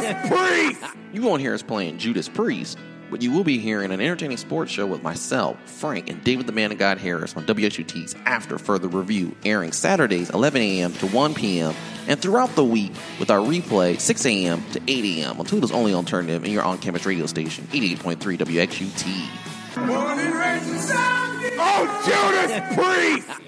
[0.00, 0.84] Judas Priest!
[1.12, 2.78] You won't hear us playing Judas Priest,
[3.10, 6.52] but you will be hearing an entertaining sports show with myself, Frank, and David the
[6.52, 10.92] Man of God Harris on WXUT's After Further Review, airing Saturdays 11 a.m.
[10.94, 11.74] to 1 p.m.
[12.06, 14.62] and throughout the week with our replay 6 a.m.
[14.72, 15.40] to 8 a.m.
[15.40, 19.28] on Toledo's only alternative and your on-campus radio station 88.3 WXUT.
[21.60, 22.74] Oh, Judas
[23.26, 23.47] Priest!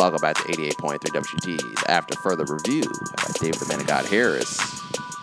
[0.00, 2.84] Welcome back to 88.3 WGT's After Further Review.
[3.18, 4.58] I David the Man of God Harris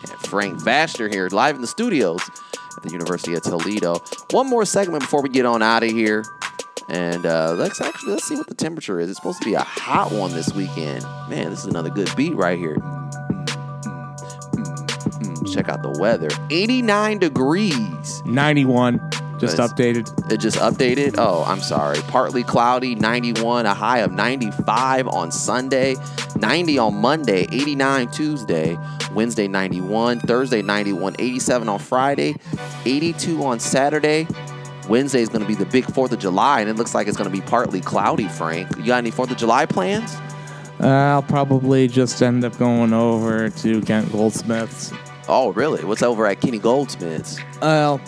[0.01, 2.21] and Frank Baxter here live in the studios
[2.77, 4.03] at the University of Toledo.
[4.29, 6.23] One more segment before we get on out of here.
[6.89, 9.09] And uh, let's actually let's see what the temperature is.
[9.09, 11.03] It's supposed to be a hot one this weekend.
[11.27, 12.75] Man, this is another good beat right here.
[12.75, 13.11] Mm,
[14.53, 16.29] mm, mm, Check out the weather.
[16.51, 18.21] 89 degrees.
[18.27, 19.01] 91.
[19.39, 20.31] Just updated.
[20.31, 21.15] It just updated.
[21.17, 21.99] Oh, I'm sorry.
[22.07, 25.95] Partly cloudy, 91, a high of 95 on Sunday,
[26.35, 28.77] 90 on Monday, 89 Tuesday,
[29.13, 32.35] Wednesday 91, Thursday 91, 87 on Friday,
[32.85, 34.27] 82 on Saturday.
[34.89, 37.17] Wednesday is going to be the big 4th of July, and it looks like it's
[37.17, 38.75] going to be partly cloudy, Frank.
[38.77, 40.15] You got any 4th of July plans?
[40.79, 44.93] Uh, I'll probably just end up going over to Kent Goldsmith's.
[45.27, 45.83] Oh, really?
[45.83, 47.39] What's over at Kenny Goldsmith's?
[47.61, 47.99] Well,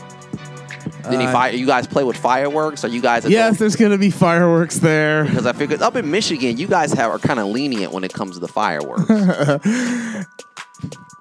[1.09, 1.51] Any Uh, fire?
[1.53, 2.83] You guys play with fireworks?
[2.83, 3.25] Are you guys?
[3.27, 5.25] yes, there's going to be fireworks there.
[5.25, 8.13] Because I figured up in Michigan, you guys have are kind of lenient when it
[8.13, 9.09] comes to the fireworks.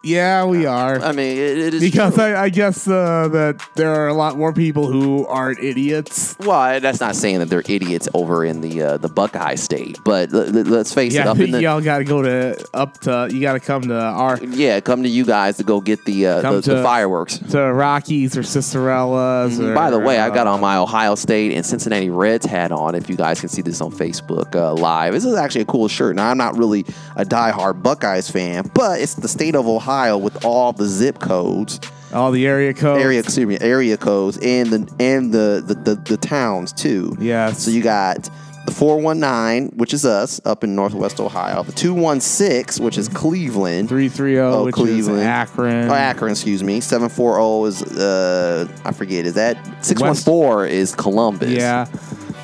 [0.03, 1.00] Yeah, we are.
[1.00, 2.19] I mean, it, it is Because.
[2.19, 6.36] I, I guess uh, that there are a lot more people who aren't idiots.
[6.41, 10.32] well, that's not saying that they're idiots over in the uh, the Buckeye State, but
[10.32, 12.64] l- l- let's face it, Yeah, I up in the y'all got to go to
[12.75, 13.28] up to.
[13.32, 16.26] You got to come to our yeah, come to you guys to go get the
[16.26, 17.38] uh, the, the fireworks.
[17.38, 19.59] to Rockies or Cicerellas.
[19.59, 19.75] Mm-hmm.
[19.75, 22.94] By the way, I got uh, on my Ohio State and Cincinnati Reds hat on.
[22.94, 25.88] If you guys can see this on Facebook uh, live, this is actually a cool
[25.88, 26.16] shirt.
[26.16, 26.80] Now, I'm not really
[27.16, 29.88] a diehard Buckeyes fan, but it's the state of Ohio
[30.19, 31.81] with all the zip codes.
[32.12, 33.03] all the area codes.
[33.03, 37.53] area excuse me area codes and the and the the, the, the towns too Yeah.
[37.53, 38.28] so you got
[38.66, 44.09] the 419 which is us up in northwest ohio the 216 which is cleveland three
[44.10, 45.21] three zero, Oh, which Cleveland.
[45.21, 45.91] is Akron.
[45.91, 46.81] Oh, Akron, excuse me.
[46.81, 51.50] 740 is, uh, I forget, is that 614 is Columbus.
[51.50, 51.87] Yeah.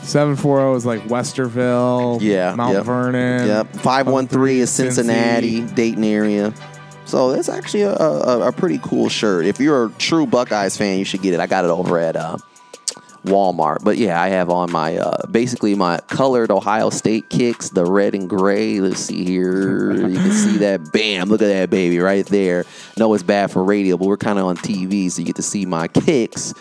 [0.02, 2.20] Seven four zero is like Westerville.
[2.20, 2.84] Yeah, Mount yep.
[2.84, 3.46] Vernon.
[3.48, 3.76] Yep.
[3.76, 6.52] 513 is Cincinnati, Dayton area.
[7.06, 9.46] So that's actually a, a, a pretty cool shirt.
[9.46, 11.40] If you're a true Buckeyes fan, you should get it.
[11.40, 12.38] I got it over at uh,
[13.24, 13.82] Walmart.
[13.82, 18.14] But yeah, I have on my uh, basically my colored Ohio State kicks, the red
[18.14, 18.80] and gray.
[18.80, 19.92] Let's see here.
[19.92, 20.80] You can see that.
[20.92, 21.28] Bam!
[21.28, 22.64] Look at that baby right there.
[22.96, 25.42] No, it's bad for radio, but we're kind of on TV, so you get to
[25.42, 26.54] see my kicks.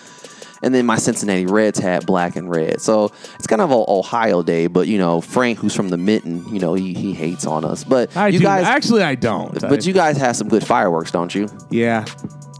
[0.63, 2.79] And then my Cincinnati Reds hat, black and red.
[2.81, 6.43] So it's kind of an Ohio day, but you know, Frank, who's from the Mitten,
[6.53, 7.83] you know, he, he hates on us.
[7.83, 8.45] But I you do.
[8.45, 9.53] guys, Actually, I don't.
[9.59, 11.49] but I- you guys have some good fireworks, don't you?
[11.69, 12.05] Yeah.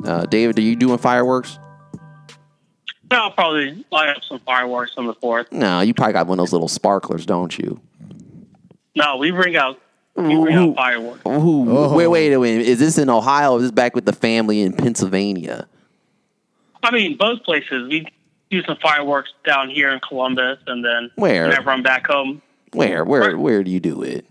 [0.06, 1.58] Uh, David, are you doing fireworks?
[3.10, 5.52] No, I'll probably light up some fireworks on the fourth.
[5.52, 7.80] No, you probably got one of those little sparklers, don't you?
[8.96, 9.80] No, we bring out
[10.16, 10.70] we bring Ooh.
[10.72, 11.22] out fireworks.
[11.26, 11.96] Ooh, Oh.
[11.96, 12.66] Wait, wait a minute.
[12.68, 15.68] Is this in Ohio or is this back with the family in Pennsylvania?
[16.84, 17.88] I mean, both places.
[17.90, 18.08] We
[18.50, 21.48] do some fireworks down here in Columbus, and then Where?
[21.48, 22.42] whenever I'm back home,
[22.74, 24.26] Where, where, where do you do it?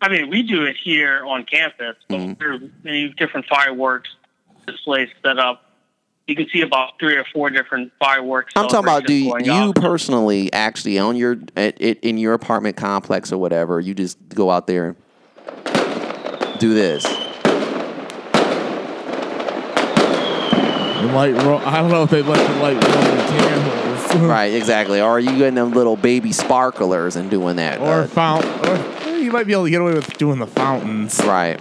[0.00, 1.96] I mean, we do it here on campus.
[2.08, 2.32] But Mm-hmm.
[2.38, 4.10] there are many different fireworks
[4.66, 5.64] displays set up.
[6.26, 8.52] You can see about three or four different fireworks.
[8.54, 13.32] I'm talking about do you, personally actually on your at, at, in your apartment complex
[13.32, 13.80] or whatever?
[13.80, 14.94] You just go out there
[15.64, 17.06] and do this.
[20.98, 24.14] And light ro- I don't know if they let the light Roman candles.
[24.16, 25.00] Right, exactly.
[25.00, 27.80] Or are you getting them little baby sparklers and doing that?
[27.80, 28.44] or uh, fount.
[28.66, 31.20] Or you might be able to get away with doing the fountains.
[31.24, 31.60] right.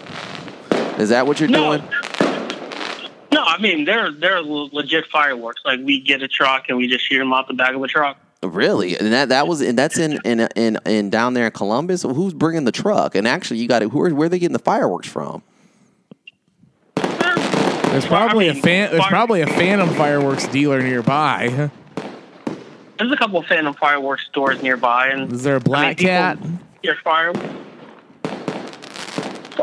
[1.00, 1.78] Is that what you're No.
[1.78, 1.90] doing?
[3.32, 5.62] No, I I mean, they're they're legit fireworks.
[5.66, 7.88] Like we get a truck and we just shoot them out the back of a
[7.88, 8.18] truck.
[8.44, 12.04] Really, and that that was and that's in in in, in down there in Columbus.
[12.04, 13.16] Who's bringing the truck?
[13.16, 13.90] And actually, you got it.
[13.90, 15.44] who are, where are they getting the fireworks from?
[17.98, 18.92] There's probably I mean, a fan.
[18.92, 21.72] There's probably a Phantom fireworks dealer nearby.
[23.00, 26.38] There's a couple of Phantom fireworks stores nearby, and Is there a Black Cat?
[26.84, 27.34] Your fire.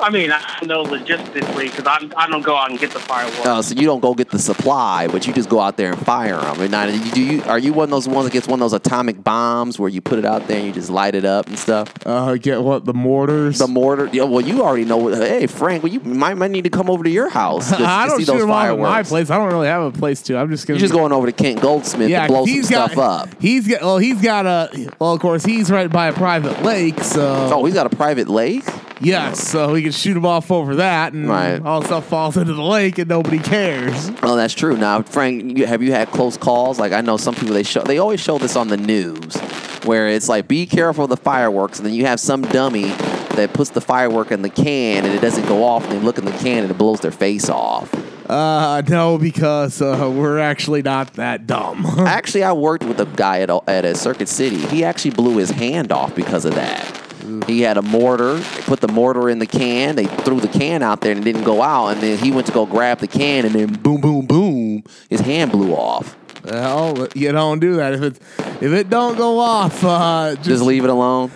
[0.00, 3.40] I mean, I know logistically because I I don't go out and get the fireworks.
[3.44, 6.04] Oh, so you don't go get the supply, but you just go out there and
[6.06, 6.60] fire them.
[6.60, 8.72] And now, do you are you one of those ones that gets one of those
[8.72, 11.58] atomic bombs where you put it out there and you just light it up and
[11.58, 11.92] stuff?
[12.06, 13.58] Uh, get what the mortars?
[13.58, 14.08] The mortar.
[14.12, 15.08] Yeah, well, you already know.
[15.08, 18.04] Hey, Frank, well, you might might need to come over to your house just I
[18.04, 18.90] to don't see shoot those them fireworks.
[18.90, 19.30] my place.
[19.30, 20.36] I don't really have a place to.
[20.38, 20.78] I'm just gonna.
[20.78, 23.28] You're just going over to Kent Goldsmith yeah, to blow 'cause some he's stuff got,
[23.28, 23.40] up.
[23.42, 23.82] He's got.
[23.82, 24.90] Well, he's got a.
[24.98, 28.28] Well, of course, he's right by a private lake, so Oh, he's got a private
[28.28, 28.64] lake.
[29.00, 31.60] Yes, so we can shoot them off over that, and Right.
[31.64, 34.10] all stuff falls into the lake, and nobody cares.
[34.22, 34.76] Oh, that's true.
[34.76, 36.78] Now, Frank, you, have you had close calls?
[36.78, 39.36] Like I know some people they show they always show this on the news,
[39.84, 42.92] where it's like be careful of the fireworks, and then you have some dummy
[43.34, 46.18] that puts the firework in the can and it doesn't go off, and they look
[46.18, 47.92] in the can and it blows their face off.
[48.30, 51.84] Uh, no, because uh, we're actually not that dumb.
[51.98, 54.56] Actually, I worked with a guy at a, at a Circuit City.
[54.56, 57.03] He actually blew his hand off because of that.
[57.42, 58.34] He had a mortar.
[58.34, 59.96] They put the mortar in the can.
[59.96, 61.88] They threw the can out there and it didn't go out.
[61.88, 65.20] And then he went to go grab the can, and then boom, boom, boom, his
[65.20, 66.16] hand blew off.
[66.44, 68.16] well, you don't do that if it
[68.62, 69.82] if it don't go off.
[69.84, 71.30] Uh, just, Just leave it alone.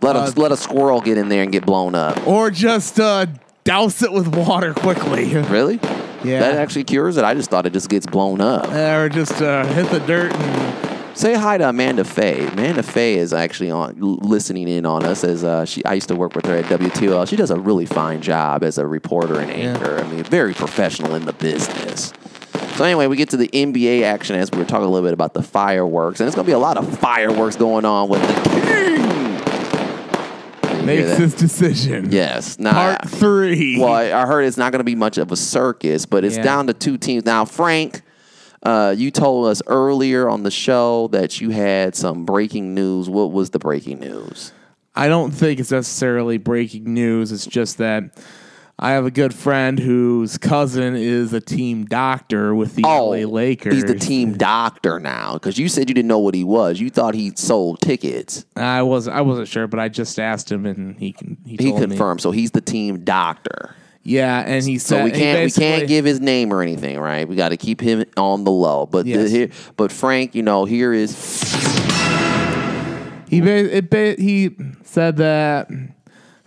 [0.00, 2.26] Let a Uh, let a squirrel get in there and get blown up.
[2.26, 3.26] or just uh,
[3.64, 5.34] douse it with water quickly.
[5.50, 5.80] Really?
[6.22, 6.40] Yeah.
[6.40, 7.24] That actually cures it.
[7.24, 8.70] I just thought it just gets blown up.
[8.72, 12.48] or just uh, hit the dirt and Say hi to Amanda Faye.
[12.48, 15.84] Amanda Faye is actually on listening in on us as uh, she.
[15.84, 17.28] I used to work with her at WTL.
[17.28, 19.98] She does a really fine job as a reporter and anchor.
[19.98, 22.12] I mean, very professional in the business.
[22.74, 25.14] So anyway, we get to the NBA action as we were talking a little bit
[25.14, 28.20] about the fireworks, and it's going to be a lot of fireworks going on with
[28.20, 28.50] the
[30.72, 30.84] king.
[30.84, 32.10] Makes his decision.
[32.10, 32.58] Yes.
[32.58, 33.78] Now, Part three.
[33.80, 36.36] well, I I heard it's not going to be much of a circus, but it's
[36.36, 36.42] Yeah.
[36.42, 37.24] down to two teams.
[37.24, 38.02] Now, Frank,
[38.64, 43.08] uh, you told us earlier on the show that you had some breaking news.
[43.08, 44.52] What was the breaking news?
[44.94, 47.32] I don't think it's necessarily breaking news.
[47.32, 48.16] It's just that
[48.78, 53.72] I have a good friend whose cousin is a team doctor with the LA Lakers.
[53.72, 56.80] Oh, he's the team doctor now because you said you didn't know what he was.
[56.80, 58.44] You thought he sold tickets.
[58.56, 61.68] I was I wasn't sure, but I just asked him and he can he, He
[61.70, 61.86] told me.
[61.88, 63.76] confirmed, so he's the team doctor.
[64.04, 67.26] Yeah, and he said So we can't we can't give his name or anything, right?
[67.26, 68.86] We got to keep him on the low.
[68.86, 71.12] But the, here, but Frank, you know, here is
[73.28, 75.70] He it he said that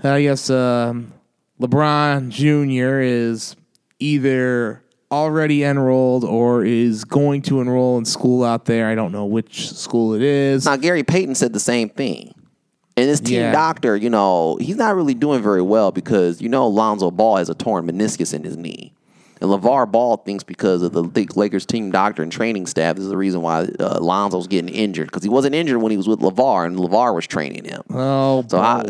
[0.03, 1.13] I guess um,
[1.59, 3.01] LeBron Jr.
[3.01, 3.55] is
[3.99, 8.87] either already enrolled or is going to enroll in school out there.
[8.87, 10.65] I don't know which school it is.
[10.65, 12.33] Now, Gary Payton said the same thing.
[12.97, 13.51] And this team Yeah.
[13.51, 17.47] doctor, you know, he's not really doing very well because, you know, Lonzo Ball has
[17.49, 18.91] a torn meniscus in his knee.
[19.39, 21.03] And LeVar Ball thinks because of the
[21.35, 25.09] Lakers team doctor and training staff, this is the reason why uh, Lonzo's getting injured
[25.09, 27.83] because he wasn't injured when he was with LeVar and LeVar was training him.
[27.91, 28.81] oh, So how,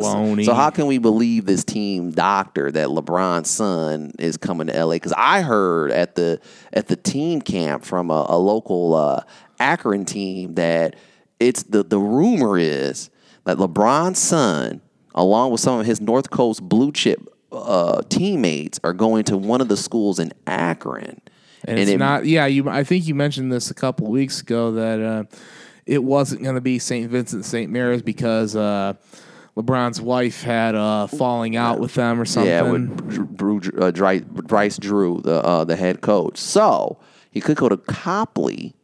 [0.46, 4.94] so how can we believe this team doctor that LeBron's son is coming to LA?
[4.94, 6.40] Because I heard at the
[6.72, 9.24] at the team camp from a, a local uh,
[9.60, 10.96] Akron team that
[11.42, 13.10] it's the the rumor is
[13.48, 14.82] that LeBron's son,
[15.16, 19.62] along with some of his North Coast blue chip uh, teammates, are going to one
[19.62, 21.22] of the schools in Akron.
[21.64, 22.26] And it's it- not.
[22.26, 22.68] Yeah, you.
[22.70, 25.24] I think you mentioned this a couple of weeks ago that uh,
[25.86, 27.10] it wasn't going to be St.
[27.10, 27.72] Vincent St.
[27.72, 28.96] Mary's because uh,
[29.56, 32.52] LeBron's wife had a falling out with them or something.
[32.52, 33.92] Yeah, with Drew, uh,
[34.44, 36.38] Bryce Drew, the uh, the head coach.
[36.38, 37.00] So
[37.32, 38.76] he could go to Copley,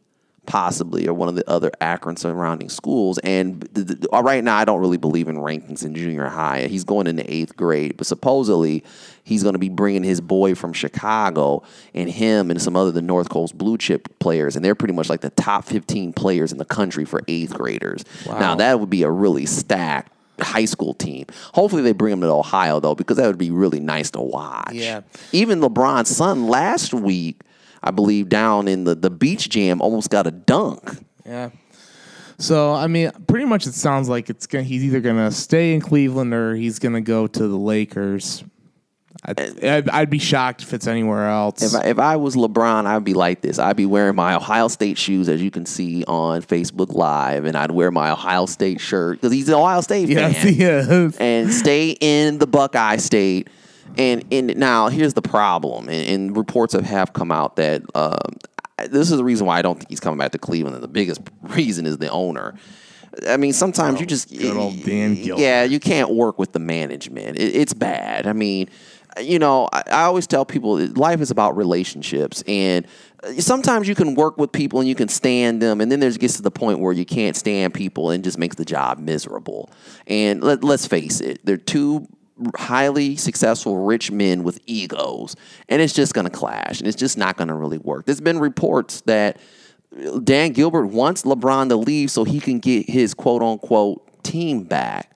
[0.46, 3.18] possibly, or one of the other Akron surrounding schools.
[3.18, 6.66] And th- th- right now, I don't really believe in rankings in junior high.
[6.66, 8.84] He's going into eighth grade, but supposedly
[9.24, 11.62] he's going to be bringing his boy from Chicago
[11.94, 15.08] and him and some other the North Coast blue chip players, and they're pretty much
[15.08, 18.04] like the top fifteen players in the country for eighth graders.
[18.26, 21.26] Now that would be a really stacked high school team.
[21.52, 24.72] Hopefully they bring him to Ohio though, because that would be really nice to watch.
[24.72, 25.02] Yeah.
[25.32, 27.40] Even LeBron's son last week,
[27.84, 30.90] I believe, down in the, the beach jam almost got a dunk.
[31.26, 31.50] Yeah.
[32.38, 34.64] So I mean, pretty much it sounds like it's gonna.
[34.64, 38.42] He's either gonna stay in Cleveland or he's gonna go to the Lakers.
[39.26, 41.62] I'd, I'd, I'd be shocked if it's anywhere else.
[41.62, 43.58] If I, if I was LeBron, I'd be like this.
[43.58, 47.56] I'd be wearing my Ohio State shoes, as you can see on Facebook Live, and
[47.56, 51.16] I'd wear my Ohio State shirt because he's an Ohio State yes, he is.
[51.16, 53.48] and stay in the Buckeye State
[53.96, 58.36] And and now here's the problem, and, and reports have, have come out that um,
[58.88, 60.74] this is the reason why I don't think he's coming back to Cleveland.
[60.74, 62.54] And the biggest reason is the owner.
[63.28, 67.38] I mean, sometimes you just good old Dan yeah, you can't work with the management.
[67.38, 68.26] It, it's bad.
[68.26, 68.68] I mean,
[69.20, 72.86] you know, I, I always tell people life is about relationships, and
[73.22, 76.18] uh, sometimes you can work with people and you can stand them, and then there's
[76.18, 79.70] gets to the point where you can't stand people and just makes the job miserable.
[80.06, 82.08] And let, let's face it, they're two
[82.56, 85.36] highly successful rich men with egos,
[85.68, 88.06] and it's just going to clash, and it's just not going to really work.
[88.06, 89.38] There's been reports that
[90.24, 95.10] Dan Gilbert wants LeBron to leave so he can get his quote unquote team back.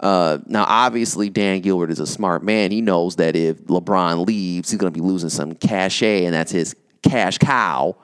[0.00, 2.70] Uh, now, obviously, Dan Gilbert is a smart man.
[2.70, 6.52] He knows that if LeBron leaves, he's going to be losing some cachet, and that's
[6.52, 7.96] his cash cow.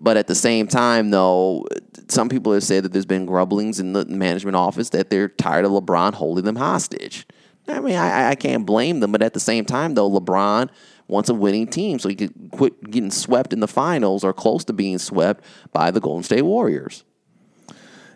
[0.00, 1.66] But at the same time, though,
[2.08, 5.64] some people have said that there's been grumblings in the management office that they're tired
[5.64, 7.26] of LeBron holding them hostage.
[7.68, 10.70] I mean, I, I can't blame them, but at the same time, though, LeBron
[11.06, 14.64] wants a winning team so he could quit getting swept in the finals or close
[14.64, 17.04] to being swept by the Golden State Warriors.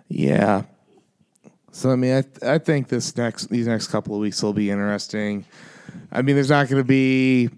[0.09, 0.65] Yeah.
[1.73, 4.53] So I mean, I th- I think this next these next couple of weeks will
[4.53, 5.47] be interesting.
[6.11, 7.49] I mean, there's not going to be.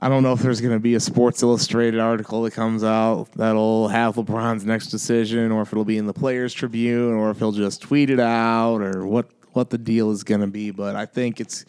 [0.00, 3.32] I don't know if there's going to be a Sports Illustrated article that comes out
[3.34, 7.38] that'll have LeBron's next decision, or if it'll be in the Players Tribune, or if
[7.38, 10.70] he'll just tweet it out, or what what the deal is going to be.
[10.70, 11.64] But I think it's,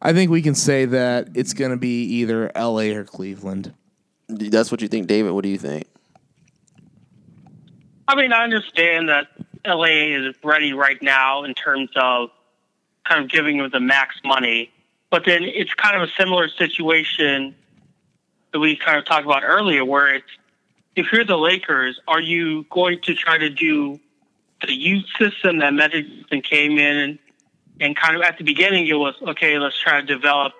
[0.00, 2.94] I think we can say that it's going to be either L.A.
[2.94, 3.72] or Cleveland.
[4.28, 5.32] That's what you think, David.
[5.32, 5.86] What do you think?
[8.06, 9.28] I mean, I understand that
[9.66, 12.30] LA is ready right now in terms of
[13.08, 14.70] kind of giving them the max money,
[15.10, 17.54] but then it's kind of a similar situation
[18.52, 20.26] that we kind of talked about earlier, where it's
[20.96, 23.98] if you're the Lakers, are you going to try to do
[24.62, 27.18] the youth system that Johnson came in and,
[27.80, 30.52] and kind of at the beginning it was okay, let's try to develop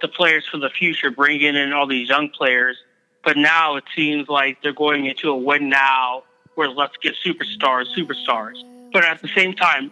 [0.00, 2.76] the players for the future, bringing in all these young players.
[3.24, 6.24] But now it seems like they're going into a win now
[6.56, 8.56] where let's get superstars, superstars.
[8.92, 9.90] But at the same time,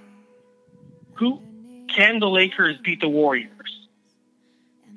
[1.14, 1.40] who
[1.88, 3.88] can the Lakers beat the Warriors?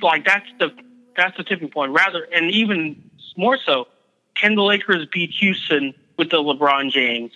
[0.02, 0.72] Like that's the
[1.16, 1.92] that's the tipping point.
[1.92, 3.88] Rather, and even more so,
[4.36, 7.32] can the Lakers beat Houston with the LeBron James?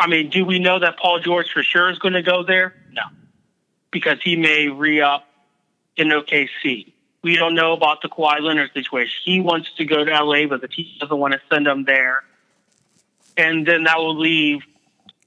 [0.00, 2.74] I mean, do we know that Paul George for sure is going to go there?
[2.92, 3.02] No,
[3.90, 5.26] because he may re up
[5.96, 6.92] in OKC.
[7.22, 9.20] We don't know about the Kawhi Leonard situation.
[9.24, 12.24] He wants to go to LA, but the team doesn't want to send him there
[13.40, 14.60] and then that will leave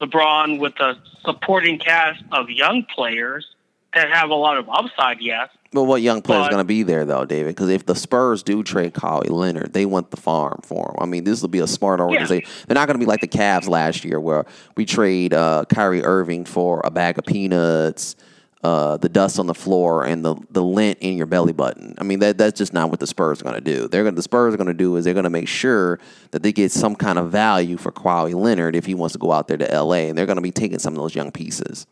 [0.02, 3.56] LeBron with a supporting cast of young players
[3.94, 5.22] that have a lot of upside.
[5.22, 7.56] Yes, But what young player's But- going to be there, though, David?
[7.56, 10.96] Because if the Spurs do trade Kawhi Leonard, they want the farm for him.
[11.00, 12.50] I mean, this will be a smart organization.
[12.68, 14.46] They're not going to be like the Cavs last year, where
[14.78, 18.16] we trade uh, Kyrie Irving for a bag of peanuts,
[18.64, 21.96] uh, the dust on the floor, and the, the lint in your belly button.
[21.98, 23.88] I mean, that that's just not what the Spurs are going to do.
[23.88, 26.00] They're going the Spurs are going to do is they're going to make sure
[26.32, 29.32] that they get some kind of value for Kawhi Leonard if he wants to go
[29.32, 30.08] out there to L.A.
[30.08, 31.88] And they're going to be taking some of those young pieces.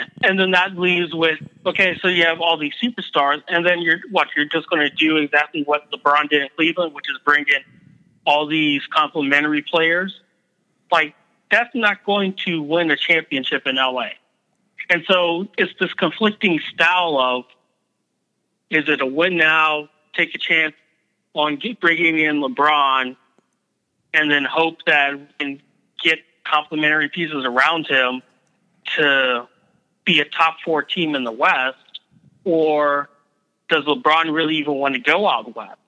[0.24, 3.98] And then that leaves with okay, so you have all these superstars, and then you're
[4.10, 7.44] what you're just going to do exactly what LeBron did in Cleveland, which is bring
[7.48, 7.62] in
[8.24, 10.20] all these complementary players.
[10.92, 11.14] Like
[11.50, 14.10] that's not going to win a championship in LA.
[14.88, 17.44] And so it's this conflicting style of
[18.70, 20.74] is it a win now, take a chance
[21.34, 23.16] on bringing in LeBron,
[24.14, 25.62] and then hope that we can
[26.02, 28.22] get complementary pieces around him
[28.96, 29.48] to
[30.04, 31.76] be a top four team in the West,
[32.44, 33.08] or
[33.68, 35.78] does LeBron really even want to go out west?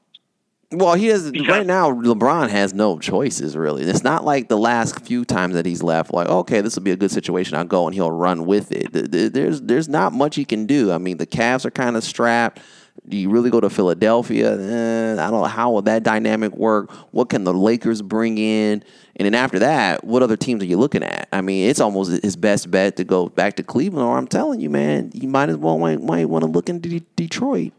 [0.72, 1.90] Well, he has Because- right now.
[1.92, 3.84] LeBron has no choices really.
[3.84, 6.12] It's not like the last few times that he's left.
[6.12, 7.56] Like, okay, this will be a good situation.
[7.56, 8.92] I'll go and he'll run with it.
[8.92, 10.90] Th- th- There's there's not much he can do.
[10.90, 12.60] I mean, the Cavs are kind of strapped.
[13.06, 14.52] Do you really go to Philadelphia?
[14.52, 16.90] Eh, I don't know how will that dynamic work.
[17.12, 18.82] What can the Lakers bring in?
[19.16, 21.28] And then after that, what other teams are you looking at?
[21.30, 24.06] I mean, it's almost his best bet to go back to Cleveland.
[24.06, 26.88] Or I'm telling you, man, you might as well might, might want to look into
[26.88, 27.72] De- Detroit.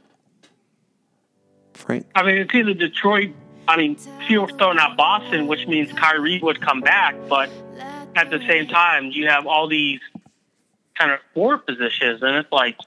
[1.74, 2.06] Frank.
[2.16, 3.32] I mean, it's either Detroit.
[3.68, 3.98] I mean,
[4.30, 7.50] are throwing out Boston, which means Kyrie would come back, but
[8.16, 10.00] at the same time, you have all these
[10.96, 12.78] kind of four positions, and it's like,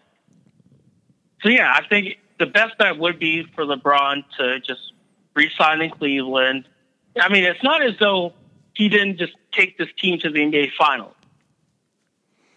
[1.42, 4.92] so yeah, I think the best bet would be for LeBron to just
[5.34, 6.64] re-sign in Cleveland.
[7.20, 8.32] I mean, it's not as though
[8.74, 11.14] he didn't just take this team to the NBA Finals,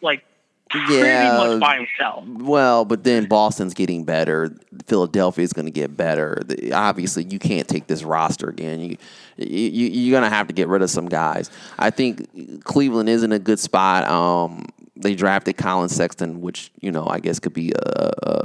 [0.01, 0.23] like
[0.69, 2.25] pretty much by himself.
[2.27, 4.55] Well, but then Boston's getting better.
[4.85, 6.41] Philadelphia is going to get better.
[6.45, 8.81] The- Obviously, you can't take this roster again.
[8.81, 8.97] You,
[9.37, 11.49] you you're going to have to get rid of some guys.
[11.79, 14.07] I think Cleveland is in a good spot.
[14.07, 18.41] Um, they drafted Colin Sexton, which you know I guess could be a, a,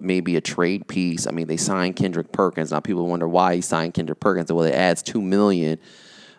[0.00, 1.26] maybe a trade piece.
[1.26, 2.72] I mean, they signed Kendrick Perkins.
[2.72, 4.52] Now people wonder why he signed Kendrick Perkins.
[4.52, 5.78] Well, it adds two million,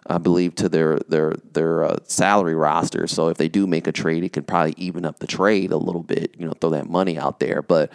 [0.08, 3.08] I believe, to their their their uh, salary roster.
[3.08, 5.78] So if they do make a trade, it could probably even up the trade a
[5.78, 6.36] little bit.
[6.38, 7.92] You know, throw that money out there, but.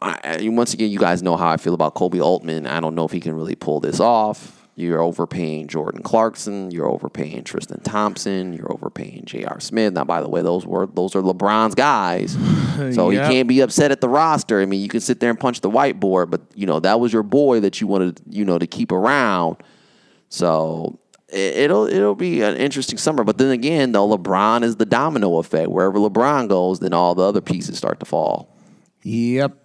[0.00, 2.66] I- once again, you guys know how I feel about Koby Altman.
[2.68, 4.65] I don't know if he can really pull this off.
[4.78, 6.70] You're overpaying Jordan Clarkson.
[6.70, 8.52] You're overpaying Tristan Thompson.
[8.52, 9.58] You're overpaying J.R.
[9.58, 9.94] Smith.
[9.94, 12.32] Now, by the way, those were those are LeBron's guys,
[12.94, 13.24] so Yep.
[13.24, 14.60] he can't be upset at the roster.
[14.60, 17.10] I mean, you can sit there and punch the whiteboard, but you know that was
[17.10, 19.56] your boy that you wanted, you know, to keep around.
[20.28, 20.98] So
[21.30, 23.24] it- it'll it'll be an interesting summer.
[23.24, 25.70] But then again, though, LeBron is the domino effect.
[25.70, 28.54] Wherever LeBron goes, then all the other pieces start to fall.
[29.04, 29.56] Yep.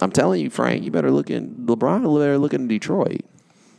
[0.00, 2.02] I'm telling you, Frank, you better look in LeBron.
[2.18, 3.22] Better look in Detroit.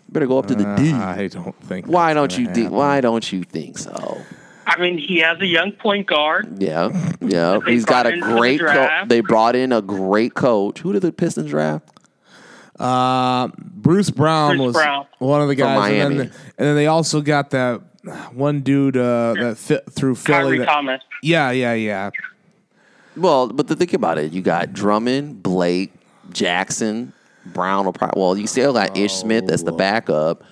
[0.07, 0.91] You better go up to the D.
[0.93, 1.85] I don't think.
[1.87, 2.57] Why don't you think?
[2.57, 2.71] happen.
[2.73, 4.21] Why don't you think so?
[4.65, 6.61] I mean, he has a young point guard.
[6.61, 6.89] Yeah,
[7.21, 7.59] yeah.
[7.65, 8.59] He's got a in for the great.
[8.59, 10.79] Co- they brought in a great coach.
[10.79, 11.89] Who did the Pistons draft?
[12.79, 15.07] Uh, Bruce Brown Bruce was Brown.
[15.19, 16.15] one of the From guys, and Miami.
[16.17, 17.81] then, and then they also got that
[18.33, 20.57] one dude uh, that fit through Philly.
[20.57, 21.01] Khyri that- Thomas.
[21.23, 22.11] yeah, yeah, yeah.
[23.15, 25.91] Well, but the, think about it, you got Drummond, Blake,
[26.31, 27.13] Jackson,
[27.53, 27.85] Brown.
[27.85, 30.43] Will probably, well, you still got Ish Smith as the backup,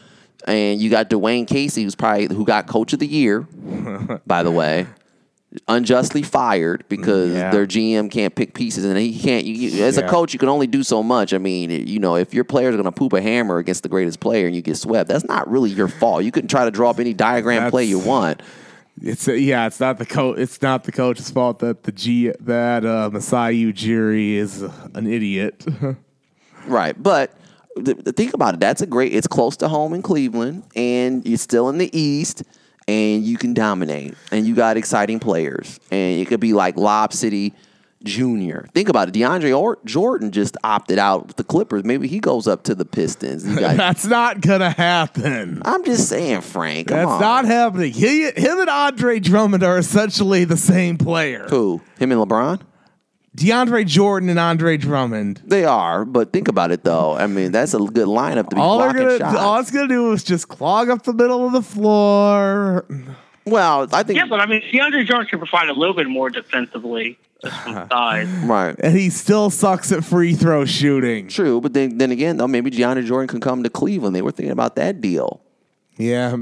[0.48, 3.42] and you got Dwane Casey, who's probably who got Coach of the Year,
[4.28, 4.88] by the way,
[5.68, 7.50] unjustly fired because Yeah.
[7.52, 9.46] their GM can't pick pieces, and he can't.
[9.46, 10.08] You, you- as a Yeah.
[10.10, 11.34] coach, you can only do so much.
[11.34, 13.90] I mean, you know, if your players are going to poop a hammer against the
[13.90, 16.24] greatest player and you get swept, that's not really your fault.
[16.24, 18.42] You can try to draw up any diagram play you That's- want.
[19.02, 20.38] It's yeah, it's not the coach.
[20.40, 25.66] It's not the coach's fault that the G that uh, Masai Ujiri is an idiot.
[26.68, 27.32] Right, but
[27.84, 28.60] th- th- think about it.
[28.60, 29.14] That's a great.
[29.14, 32.44] It's close to home in Cleveland, and you're still in the East,
[32.88, 37.14] and you can dominate, and you got exciting players, and it could be like Lob
[37.14, 37.54] City
[38.04, 38.68] Junior.
[38.74, 39.16] Think about it.
[39.16, 41.84] DeAndre or- Jordan just opted out with the Clippers.
[41.84, 43.44] Maybe he goes up to the Pistons.
[43.44, 45.62] Got- That's not gonna happen.
[45.66, 46.90] I'm just saying, Frank.
[46.90, 47.22] Come That's on.
[47.22, 47.92] not happening.
[47.94, 51.48] He, him and Andre Drummond are essentially the same player.
[51.50, 52.62] who him and LeBron.
[53.36, 55.42] DeAndre Jordan and Andre Drummond.
[55.46, 57.16] They are, but think about it though.
[57.16, 59.38] I mean, that's a good lineup to be All they're blocking gonna, shots.
[59.38, 62.86] all it's gonna do is just clog up the middle of the floor.
[63.46, 66.30] well, I think Yeah, but I mean, DeAndre Jordan can provide a little bit more
[66.30, 68.28] defensively, just size.
[68.46, 68.76] right.
[68.80, 71.28] and he still sucks at free throw shooting.
[71.28, 74.16] True, but then then again, though, maybe DeAndre Jordan can come to Cleveland.
[74.16, 75.42] They were thinking about that deal.
[75.98, 76.38] Yeah,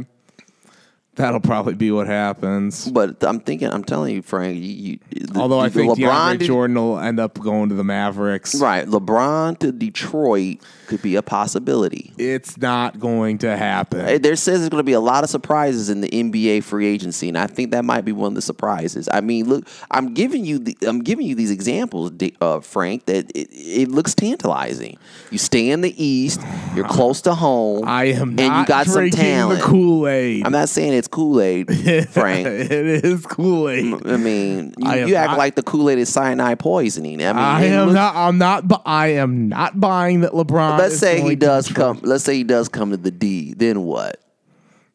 [1.15, 2.89] that'll probably be what happens.
[2.89, 4.57] But I'm thinking, I'm telling you, Frank.
[4.57, 7.83] You, you, the- Although I think DeAndre to- Jordan will end up going to the
[7.83, 8.55] Mavericks.
[8.55, 8.85] right?
[8.87, 10.57] LeBron to Detroit
[10.93, 12.13] could be a possibility.
[12.19, 14.21] It's not going to happen.
[14.21, 17.27] There says there's going to be a lot of surprises in the NBA free agency,
[17.29, 19.09] and I think that might be one of the surprises.
[19.11, 23.31] I mean, look, I'm giving you, the, I'm giving you these examples, uh, Frank, that
[23.35, 24.97] it, it looks tantalizing.
[25.31, 26.39] You stay in the East,
[26.75, 29.61] you're close to home, I am and you got some talent.
[29.63, 30.45] Kool Aid.
[30.45, 31.67] I'm not saying it's Kool Aid,
[32.09, 32.45] Frank.
[32.47, 34.05] it is Kool Aid.
[34.05, 37.23] I mean, you, I you act not- like the Kool Aid is cyanide poisoning.
[37.23, 38.15] I mean, I am looks- not.
[38.15, 38.67] I'm not.
[38.67, 40.77] bu- I am not buying that LeBron.
[40.83, 41.99] Let's say he does come.
[42.03, 43.53] Let's say he does come to the D.
[43.53, 44.19] Then what?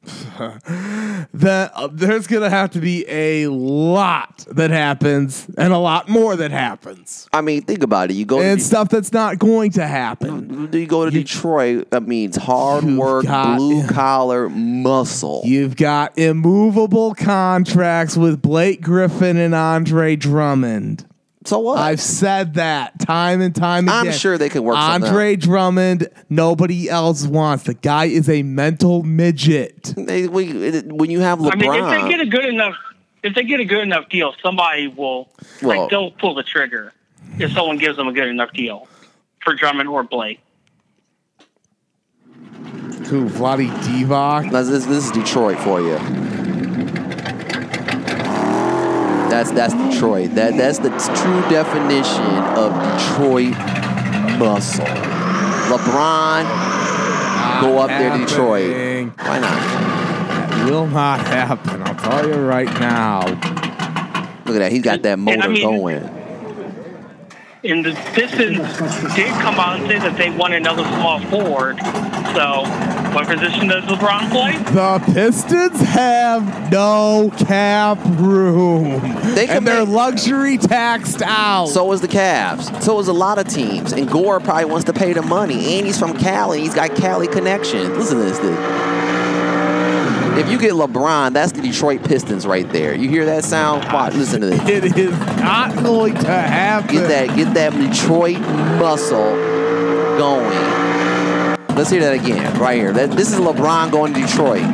[1.34, 6.36] That uh, there's gonna have to be a lot that happens, and a lot more
[6.36, 8.14] that happens, I mean, think about it.
[8.14, 8.40] You go.
[8.40, 10.66] and to stuff that's not going to happen.
[10.66, 11.90] Do you go to Detroit?
[11.90, 15.42] That means hard work, blue collar, muscle.
[15.44, 21.04] You've got immovable contracts with Blake Griffin and Andre Drummond.
[21.48, 21.78] So what?
[21.78, 24.08] I've said that time and time again.
[24.08, 27.64] I'm sure they can work something Andre Drummond, nobody else wants.
[27.64, 29.94] The guy is a mental midget.
[29.96, 32.74] They- we- it- when you have LeBron, I mean, if they get a good enough,
[33.22, 35.30] if they get a good enough deal, somebody will
[35.62, 36.92] Well- like they'll pull the trigger
[37.38, 38.86] if someone gives them a good enough deal
[39.42, 40.40] for Drummond or Blake.
[43.08, 44.52] Who, Vlade Divac?
[44.52, 45.98] Now, this, this is Detroit for you.
[49.30, 50.34] That's that's Detroit.
[50.34, 52.24] That that's the true definition
[52.56, 53.56] of Detroit
[54.38, 54.84] muscle.
[55.68, 56.44] LeBron,
[57.60, 59.12] go up there Detroit.
[59.18, 60.64] Why not?
[60.70, 61.82] Will not happen.
[61.82, 63.20] I'll tell you right now.
[64.46, 64.72] Look at that.
[64.72, 66.14] He's got that And I motor mean- going.
[67.64, 68.56] And the Pistons
[69.16, 71.76] did come out and say that they want another small forward.
[72.32, 72.62] So,
[73.14, 74.52] what position does LeBron play?
[74.72, 79.00] The Pistons have no cap room.
[79.34, 81.66] They can and they're make- luxury taxed out.
[81.68, 82.82] So is the Cavs.
[82.82, 83.92] So is a lot of teams.
[83.92, 85.76] And Gore probably wants to pay the money.
[85.78, 86.60] And he's from Cali.
[86.60, 87.88] He's got Cali connections.
[87.96, 88.38] Listen to this.
[88.38, 88.58] Dude.
[90.38, 92.94] If you get LeBron, that's the Detroit Pistons right there.
[92.94, 93.84] You hear that sound?
[93.92, 94.68] Watch, listen to this.
[94.68, 96.94] It is not going to happen.
[96.94, 98.38] Get that, get that Detroit
[98.78, 99.34] muscle
[100.16, 100.87] going.
[101.78, 102.92] Let's hear that again, right here.
[102.92, 104.64] That, this is LeBron going to Detroit.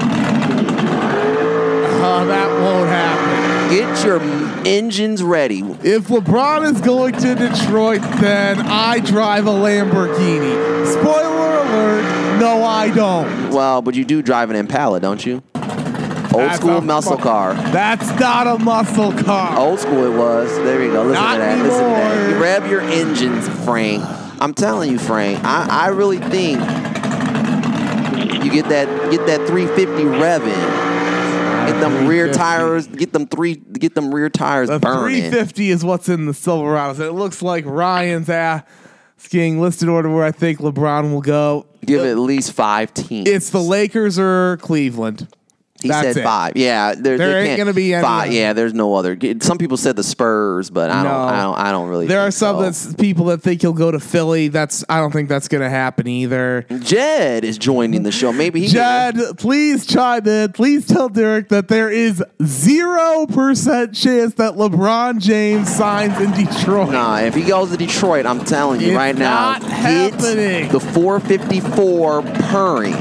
[2.00, 3.68] Oh, that won't happen.
[3.68, 4.22] Get your
[4.66, 5.58] engines ready.
[5.58, 10.86] If LeBron is going to Detroit, then I drive a Lamborghini.
[10.92, 13.50] Spoiler alert, no, I don't.
[13.50, 15.42] Well, but you do drive an Impala, don't you?
[15.54, 15.62] Old
[16.32, 17.52] That's school muscle car.
[17.52, 19.58] That's not a muscle car.
[19.58, 20.50] Old school it was.
[20.56, 21.02] There you go.
[21.02, 21.62] Listen Not to that.
[21.62, 22.38] Listen to that.
[22.38, 24.02] Grab your engines, Frank.
[24.40, 25.44] I'm telling you, Frank.
[25.44, 26.60] I, I really think
[28.44, 30.94] you get that get that 350 revving.
[31.66, 32.86] Get them rear tires.
[32.86, 33.54] Get them three.
[33.54, 35.30] Get them rear tires The burning.
[35.30, 37.00] 350 is what's in the Silverados.
[37.00, 41.66] It looks like Ryan's asking listed order where I think LeBron will go.
[41.84, 43.28] Give it at least five teams.
[43.28, 45.26] It's the Lakers or Cleveland.
[45.84, 46.24] He That's said it.
[46.24, 46.56] five.
[46.56, 48.28] Yeah, there, There ain't gonna be any five.
[48.28, 48.32] other.
[48.34, 49.18] Yeah, there's no other.
[49.40, 51.12] Some people said the Spurs, but I don't.
[51.12, 51.58] I don't.
[51.58, 52.06] I don't really.
[52.06, 52.62] There are think some so.
[52.62, 54.48] that's people that think he'll go to Philly.
[54.48, 56.64] That's I don't think that's going to happen either.
[56.80, 58.32] Jed is joining the show.
[58.32, 58.68] Maybe he.
[58.68, 60.52] Jed, please chime in.
[60.52, 66.92] Please tell Derek that there is zero percent chance that LeBron James signs in Detroit.
[66.92, 70.68] Nah, if he goes to Detroit, I'm telling you It's right now, not happening.
[70.68, 72.94] the 454 purring.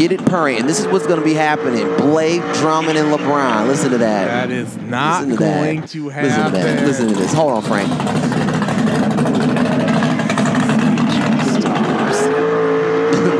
[0.00, 0.58] Get it purring.
[0.60, 1.84] And this is what's going to be happening.
[1.98, 3.66] Blake, Drummond, and LeBron.
[3.66, 4.48] Listen to that.
[4.48, 5.54] That is not Listen to that.
[5.64, 6.52] going to Listen to happen.
[6.54, 6.86] that.
[6.86, 7.34] Listen to this.
[7.34, 7.90] Hold on, Frank.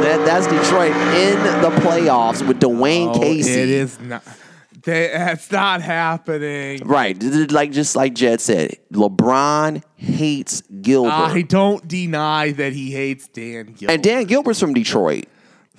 [0.03, 3.53] that, that's Detroit in the playoffs with Dwane Oh, Casey.
[3.61, 4.23] It is not.
[4.83, 6.87] That's not happening.
[6.87, 7.23] Right.
[7.51, 11.11] Like just like Jed said, LeBron hates Gilbert.
[11.11, 13.92] I don't deny that he hates Dan Gilbert.
[13.92, 15.27] and Dan Gilbert's from Detroit.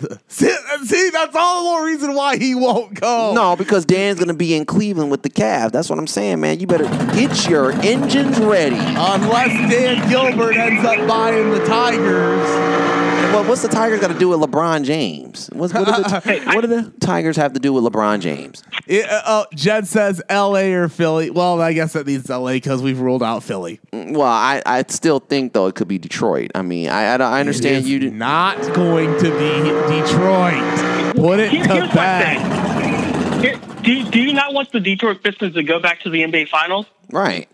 [0.27, 3.33] see, see, that's all the more reason why he won't go.
[3.33, 5.71] No, because Dan's gonna be in Cleveland with the Cavs.
[5.71, 6.59] That's what I'm saying, man.
[6.59, 8.77] You better get your engines ready.
[8.77, 13.20] Unless Dan Gilbert ends up buying the Tigers.
[13.31, 15.49] Well, what's the Tigers got to do with LeBron James?
[15.53, 18.61] What's, what, do the, what do the Tigers have to do with LeBron James?
[18.87, 20.73] It, uh, oh, Jed says L.A.
[20.73, 21.29] or Philly.
[21.29, 22.53] Well, I guess that means L.A.
[22.55, 23.79] because we've ruled out Philly.
[23.93, 26.51] Well, I, I still think though it could be Detroit.
[26.55, 27.99] I mean, I I, I understand It is you.
[27.99, 31.15] Did, not going to be Detroit.
[31.15, 33.41] Put it Here- to here's my bed.
[33.41, 33.41] thing.
[33.41, 36.49] Here, do, do you not want the Detroit Pistons to go back to the NBA
[36.49, 36.85] Finals?
[37.11, 37.47] right,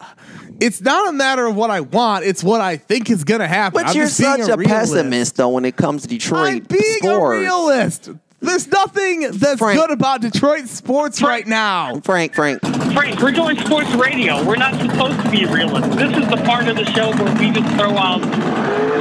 [0.60, 3.48] It's not a matter of what I want; it's what I think is going to
[3.48, 3.80] happen.
[3.82, 4.68] but I'm you're just such a, realist.
[4.68, 7.36] pessimist though when it comes to Detroit I'm being sports.
[7.36, 8.10] a realist.
[8.40, 9.80] There's nothing that's Frank.
[9.80, 12.00] good about Detroit sports right now.
[12.02, 12.62] Frank, Frank,
[12.94, 14.44] Frank, we're doing sports radio.
[14.46, 15.96] We're not supposed to be realists.
[15.96, 18.22] This is the part of the show where we just throw out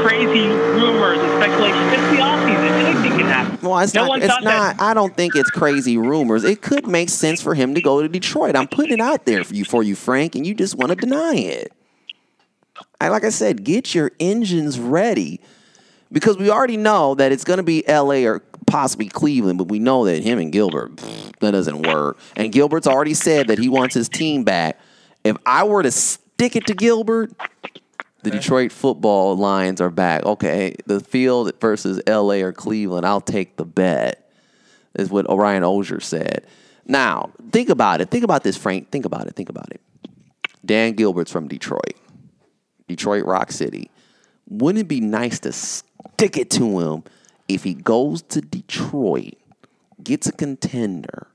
[0.06, 1.82] crazy rumors and speculation.
[1.92, 2.70] It's the offseason.
[2.86, 3.55] Anything can happen.
[3.68, 4.08] Well, it's no not.
[4.08, 4.44] one It's not.
[4.44, 4.80] that.
[4.80, 6.44] I don't think it's crazy rumors.
[6.44, 8.56] It could make sense for him to go to Detroit.
[8.56, 10.96] I'm putting it out there for you, for you, Frank, and you just want to
[10.96, 11.72] deny it.
[13.00, 15.40] I like I said, get your engines ready
[16.12, 18.24] because we already know that it's going to be L.A.
[18.26, 20.96] or possibly Cleveland, but we know that him and Gilbert
[21.40, 22.18] that doesn't work.
[22.36, 24.78] And Gilbert's already said that he wants his team back.
[25.24, 27.32] If I were to stick it to Gilbert,
[28.26, 30.24] the Detroit football Lions are back.
[30.26, 34.28] Okay, the field versus LA or Cleveland, I'll take the bet,
[34.96, 36.44] is what Orion Ozier said.
[36.86, 38.10] Now, think about it.
[38.10, 38.90] Think about this, Frank.
[38.90, 39.36] Think about it.
[39.36, 39.80] Think about it.
[40.64, 41.94] Dan Gilbert's from Detroit,
[42.88, 43.92] Detroit Rock City.
[44.48, 47.04] Wouldn't it be nice to stick it to him
[47.46, 49.34] if he goes to Detroit,
[50.02, 51.28] gets a contender,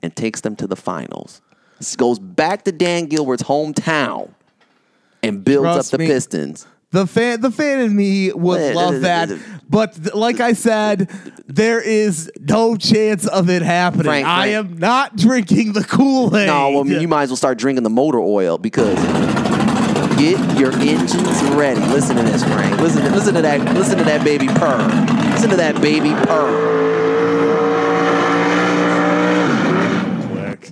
[0.00, 1.42] and takes them to the finals?
[1.96, 4.30] Goes back to Dan Gilbert's hometown
[5.22, 6.06] and builds Trust up the me.
[6.08, 6.66] Pistons.
[6.92, 9.28] The fan, the fan in me would love that,
[9.68, 11.08] but th- like I said,
[11.46, 14.06] there is no chance of it happening.
[14.06, 14.70] Frank, I Frank.
[14.72, 16.46] am not drinking the Kool Aid.
[16.48, 18.98] No, well, you might as well start drinking the motor oil because
[20.18, 21.80] get your engines ready.
[21.80, 22.80] Listen to this, Frank.
[22.80, 23.60] Listen, to, listen to that.
[23.74, 24.78] Listen to that baby purr.
[25.30, 27.09] Listen to that baby purr.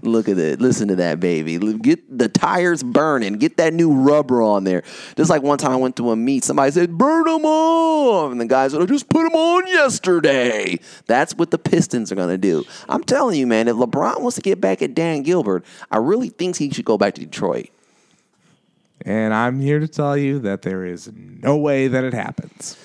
[0.09, 0.61] Look at it.
[0.61, 1.59] Listen to that baby.
[1.79, 3.35] Get the tires burning.
[3.35, 4.83] Get that new rubber on there.
[5.17, 8.41] Just like one time I went to a meet, somebody said, "Burn them on," and
[8.41, 12.39] the guy said, "I just put them on yesterday." That's what the Pistons are gonna
[12.39, 12.65] do.
[12.89, 13.69] I'm telling you, man.
[13.69, 16.99] If LeBron wants to get back at Dan Gilbert, I really think he should go
[16.99, 17.69] back to Detroit.
[19.07, 22.77] and I'm here to tell you that there is no way that it happens.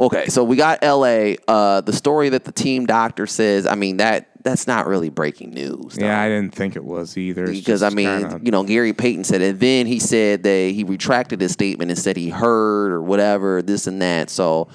[0.00, 1.34] Okay, so we got LA.
[1.48, 5.50] Uh, the story that the team doctor says, I mean that that's not really breaking
[5.50, 5.94] news.
[5.96, 6.06] though.
[6.06, 7.44] Yeah, I didn't think it was either.
[7.44, 10.70] It's because I mean, kinda- you know, Gary Payton said, and then he said that
[10.74, 14.30] he retracted his statement and said he heard or whatever, this and that.
[14.30, 14.68] So,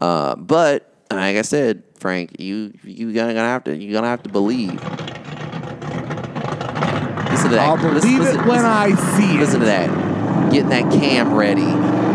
[0.00, 4.22] uh, but like I said, Frank, you you gonna, gonna have to you gonna have
[4.22, 4.72] to believe.
[7.30, 7.68] Listen to that.
[7.68, 9.40] I'll believe Listen- it listen- when listen- I see it.
[9.40, 10.50] Listen to that.
[10.52, 12.07] Getting that cam ready.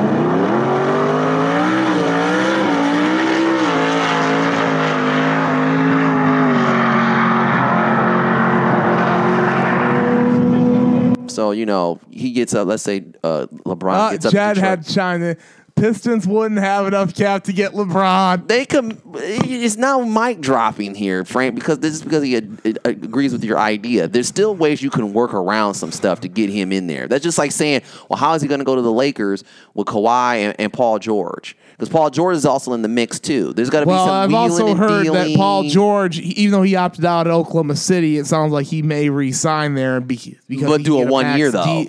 [11.33, 12.67] So you know he gets up.
[12.67, 14.31] Let's say uh, LeBron Uh, gets up.
[14.31, 14.69] to Jed Detroit.
[14.69, 15.37] had chimed in.
[15.75, 18.47] Pistons wouldn't have enough cap to get LeBron.
[18.47, 18.97] they come.
[19.15, 23.43] It's now mic dropping here, Frank, because this is because he ad- it agrees with
[23.43, 24.07] your idea.
[24.07, 27.07] There's still ways you can work around some stuff to get him in there.
[27.07, 29.87] That's just like saying, well, how is he going to go to the Lakers with
[29.87, 31.57] Kawhi and, and Paul George?
[31.71, 33.51] Because Paul George is also in the mix too.
[33.53, 35.31] There's got to be Well, some I've also heard dealing.
[35.31, 38.81] that Paul George, even though he opted out at Oklahoma City, it sounds like he
[38.83, 41.85] may re-sign there and be, because But he do a one year, though.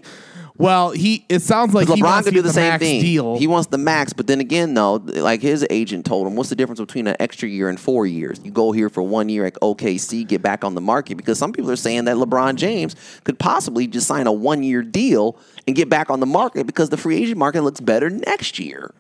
[0.57, 2.83] Well, he it sounds like he LeBron wants could to do get the same max
[2.85, 3.01] thing.
[3.01, 3.37] deal.
[3.38, 6.55] He wants the max, but then again, though, like his agent told him, what's the
[6.55, 8.40] difference between an extra year and four years?
[8.45, 11.53] You go here for one year at OKC, get back on the market because some
[11.53, 15.37] people are saying that LeBron James could possibly just sign a one year deal
[15.67, 18.95] and get back on the market because the free agent market looks better next year.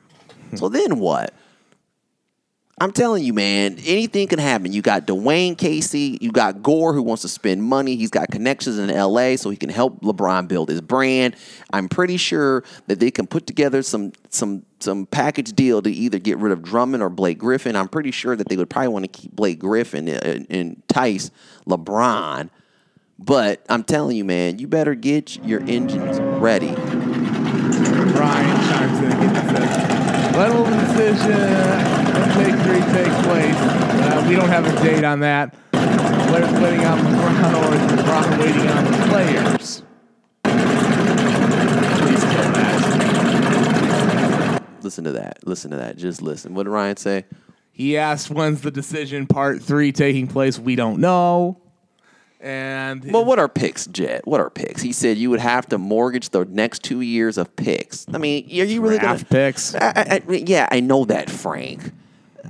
[0.50, 0.56] Hmm.
[0.56, 1.32] so then what?
[2.78, 4.72] I'm telling you, man, anything can happen.
[4.72, 7.94] You got Dwane Casey, you got Gore who wants to spend money.
[7.94, 11.36] He's got connections in LA so he can help LeBron build his brand.
[11.72, 16.18] I'm pretty sure that they can put together some some some package deal to either
[16.18, 17.76] get rid of Drummond or Blake Griffin.
[17.76, 21.30] I'm pretty sure that they would probably want to keep Blake Griffin and, entice
[21.68, 22.50] LeBron.
[23.20, 26.74] But I'm telling you, man, you better get your engines ready.
[26.74, 32.03] Ryan chimes in and says, "When will the decision
[32.34, 33.56] take three take place?
[33.56, 35.54] Uh, we don't have a date on that.
[35.72, 39.82] Players waiting on LeBron or is LeBron waiting on the players?"
[42.02, 42.74] Please kill that.
[44.82, 45.38] Listen to that.
[45.46, 45.96] Listen to that.
[45.96, 46.54] Just listen.
[46.54, 47.24] What did Ryan say?
[47.72, 51.58] He asked, "When's the decision part three taking place?" We don't know.
[52.40, 54.20] And Well, what are picks, Jed?
[54.24, 54.82] What are picks?
[54.82, 58.04] He said you would have to mortgage the next two years of picks.
[58.12, 59.16] I mean, are you really gonna?
[59.16, 59.74] draft picks?
[59.74, 61.90] I, I, I- yeah, I know that, Frank.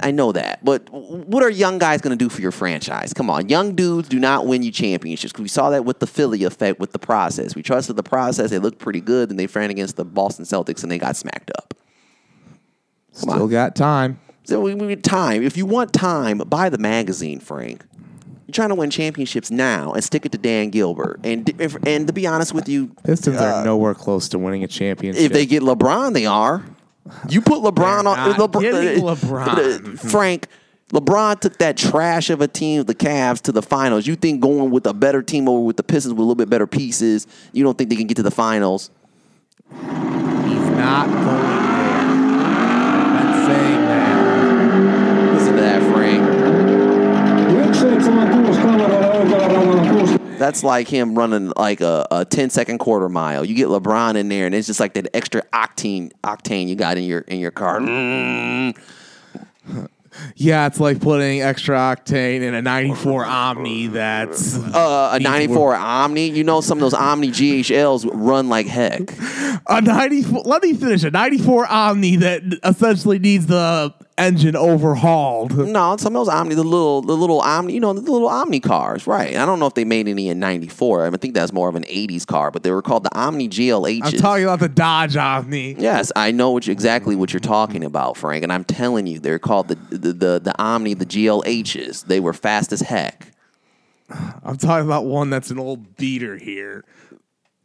[0.00, 0.64] I know that.
[0.64, 3.12] But what are young guys going to do for your franchise?
[3.12, 5.38] Come on, young dudes do not win you championships.
[5.38, 7.54] We saw that with the Philly effect with the process.
[7.54, 8.50] We trusted the process.
[8.50, 11.50] They looked pretty good, and they ran against the Boston Celtics, and they got smacked
[11.56, 11.74] up.
[13.20, 13.48] Come Still on.
[13.48, 14.18] got time.
[14.44, 15.42] So we need time.
[15.42, 17.84] If you want time, buy the magazine, Frank.
[18.46, 21.20] You're trying to win championships now and stick it to Dan Gilbert.
[21.24, 24.62] And if, and to be honest with you, Pistons are uh, nowhere close to winning
[24.64, 25.22] a championship.
[25.22, 26.62] if they get LeBron, they are.
[27.28, 29.94] You put LeBron on LeBron, uh, LeBron.
[30.04, 30.46] uh, Frank.
[30.92, 34.06] LeBron took that trash of a team, the Cavs, to the finals.
[34.06, 36.48] You think going with a better team over with the Pistons with a little bit
[36.48, 38.90] better pieces, you don't think they can get to the finals?
[39.70, 42.04] He's not going there.
[43.16, 45.34] I'm saying that.
[45.34, 46.22] Listen to that, Frank.
[50.44, 53.46] That's like him running like a, a 10 second quarter mile.
[53.46, 56.98] You get LeBron in there, and it's just like that extra octane octane you got
[56.98, 57.80] in your in your car.
[57.80, 58.76] Mm.
[60.36, 66.30] Yeah, it's like putting extra octane in a 94 Omni that's Uh, a 94 Omni.
[66.30, 69.10] You know some of those Omni GHLs run like heck.
[69.66, 75.56] a 94 let me finish a 94 Omni that essentially needs the engine overhauled.
[75.56, 78.60] No, some of those Omni, the little the little Omni, you know, the little Omni
[78.60, 79.36] cars, right?
[79.36, 81.06] I don't know if they made any in 94.
[81.06, 84.04] I think that's more of an 80s car, but they were called the Omni GLHs.
[84.04, 85.74] I'm talking about the Dodge Omni.
[85.78, 89.18] Yes, I know what you, exactly what you're talking about, Frank, and I'm telling you,
[89.18, 92.06] they're called the the the, the Omni, the GLHs.
[92.06, 93.28] They were fast as heck.
[94.44, 96.84] I'm talking about one that's an old beater here.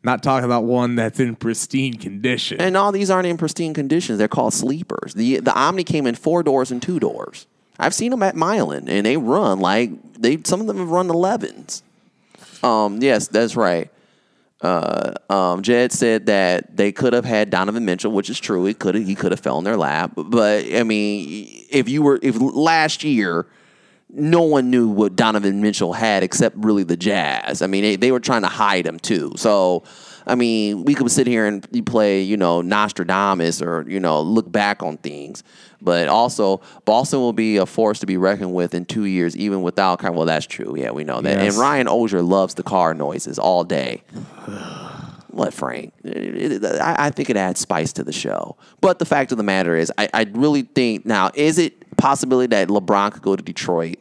[0.01, 2.61] Not talking about one that's in pristine condition.
[2.61, 4.17] And all these aren't in pristine conditions.
[4.17, 5.13] They're called sleepers.
[5.13, 7.47] The the Omni came in four doors and two doors.
[7.77, 10.39] I've seen them at Milan, and they run like they.
[10.43, 11.81] Some of them have run 11s.
[12.63, 13.89] Um, yes, that's right.
[14.61, 18.65] Uh, um, Jed said that they could have had Donovan Mitchell, which is true.
[18.65, 20.11] He could have he could have fell in their lap.
[20.15, 23.45] But I mean, if you were if last year,
[24.09, 27.61] no one knew what Donovan Mitchell had except really the Jazz.
[27.61, 29.33] I mean, they, they were trying to hide him too.
[29.37, 29.83] So.
[30.27, 34.21] I mean, we could sit here and you play, you know, Nostradamus or, you know,
[34.21, 35.43] look back on things.
[35.81, 39.63] But also, Boston will be a force to be reckoned with in two years, even
[39.63, 40.03] without.
[40.03, 40.75] Well, that's true.
[40.77, 41.39] Yeah, we know that.
[41.39, 41.53] Yes.
[41.53, 44.03] And Ryan Ozier loves the car noises all day.
[45.31, 45.93] What, Frank?
[46.03, 48.57] I, I think it adds spice to the show.
[48.81, 52.47] But the fact of the matter is, I, I really think now, is it possibility
[52.47, 53.97] that LeBron could go to Detroit?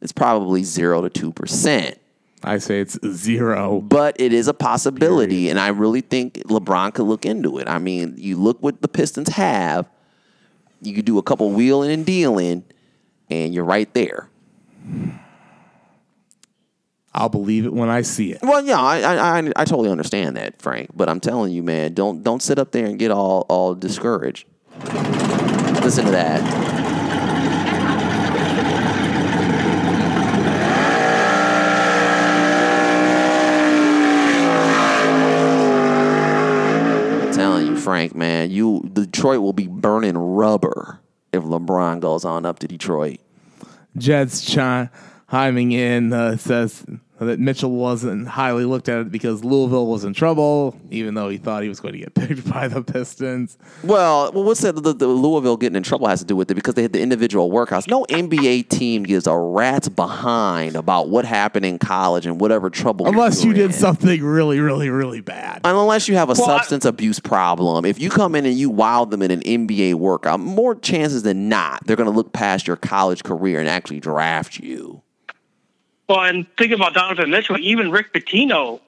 [0.00, 1.98] It's probably zero to two percent
[2.42, 3.80] I say it's zero.
[3.80, 7.68] but it is a possibility, and I really think LeBron could look into it.
[7.68, 9.88] I mean, you look what the Pistons have.
[10.82, 12.64] You could do a couple wheeling and dealing,
[13.30, 14.28] and you're right there.
[17.14, 18.40] I'll believe it when I see it.
[18.42, 20.90] Well, yeah, I, I I I totally understand that, Frank.
[20.94, 24.46] But I'm telling you, man, don't don't sit up there and get all all discouraged.
[25.82, 26.93] Listen to that.
[37.84, 41.00] Frank, man, you Detroit will be burning rubber
[41.34, 43.20] if LeBron goes on up to Detroit.
[43.98, 44.88] Jed's chi-
[45.30, 46.86] chiming in uh, says
[47.26, 51.62] that Mitchell wasn't highly looked at because Louisville was in trouble, even though he thought
[51.62, 53.56] he was going to get picked by the Pistons.
[53.82, 54.74] Well, well, what's that?
[54.74, 57.00] The, the Louisville getting in trouble has to do with it because they had the
[57.00, 57.88] individual workouts.
[57.88, 63.06] No NBA team gives a rat's behind about what happened in college and whatever trouble.
[63.06, 63.72] Unless you were did in.
[63.72, 65.60] something really, really, really bad.
[65.64, 68.70] Unless you have a Well, I- substance abuse problem, if you come in and you
[68.70, 72.66] wow them in an NBA workout, more chances than not they're going to look past
[72.66, 75.02] your college career and actually draft you.
[76.08, 78.80] Well, and thinking about Donovan Mitchell, even Rick Pitino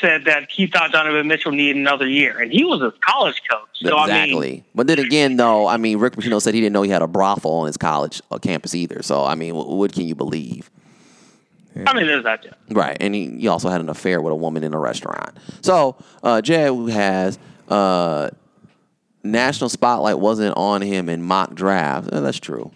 [0.00, 3.68] said that he thought Donovan Mitchell needed another year, and he was a college coach.
[3.74, 4.48] So exactly.
[4.48, 6.90] I mean, but then again, though, I mean, Rick Pitino said he didn't know he
[6.90, 9.02] had a brothel on his college uh, campus either.
[9.02, 10.70] So I mean, wh- what can you believe?
[11.86, 12.42] I mean, there's that.
[12.42, 12.50] Too.
[12.70, 15.36] Right, and he, he also had an affair with a woman in a restaurant.
[15.62, 17.38] So uh, Jed who has
[17.68, 18.28] uh,
[19.22, 22.10] national spotlight wasn't on him in mock drafts.
[22.12, 22.72] Eh, that's true.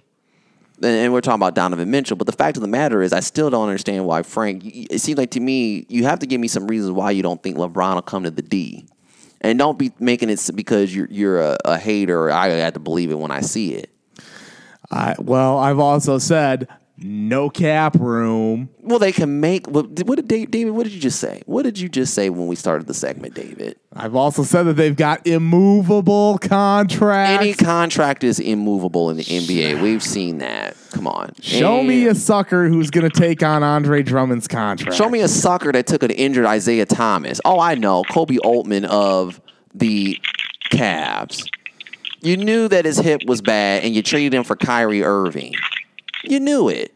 [0.83, 3.51] And- we're talking about Donovan Mitchell, but the fact of the matter is, I still
[3.51, 4.62] don't understand why Frank.
[4.65, 7.43] It seems like to me, you have to give me some reasons why you don't
[7.43, 8.87] think LeBron will come to the D,
[9.41, 12.31] and don't be making it because you're you're a, a hater.
[12.31, 13.91] I have to believe it when I see it.
[14.91, 18.70] I, well, I've also said no cap room.
[18.80, 19.66] Well, they can make.
[19.68, 20.70] What did David?
[20.70, 21.42] What did you just say?
[21.46, 23.78] What did you just say when we started the segment, David?
[23.92, 27.42] I've also said that they've got immovable contracts.
[27.42, 29.82] Any contract is immovable in the NBA.
[29.82, 30.76] We've seen that.
[30.92, 31.32] Come on.
[31.40, 34.96] Show me a sucker who's going to take on Andre Drummond's contract.
[34.96, 37.40] show me a sucker that took an injured Isaiah Thomas.
[37.44, 38.04] Oh, I know.
[38.04, 39.40] Koby Altman of
[39.74, 40.18] the
[40.70, 41.46] Cavs.
[42.22, 45.54] You knew that his hip was bad and you traded him for Kyrie Irving.
[46.27, 46.93] You knew it.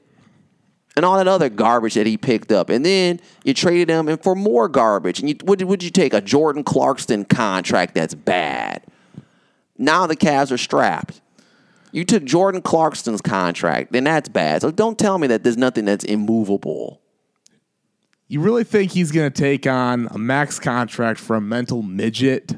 [0.97, 2.69] And all that other garbage that he picked up.
[2.69, 5.21] And then you traded him and for more garbage.
[5.21, 6.12] And you what would you take?
[6.12, 8.85] A Jordan Clarkson contract that's bad.
[9.79, 11.21] Now the Cavs are strapped.
[11.93, 14.62] You took Jordan Clarkson's contract, then that's bad.
[14.62, 17.01] So don't tell me that there's nothing that's immovable.
[18.29, 22.55] You really think he's going to take on a max contract for a mental midget?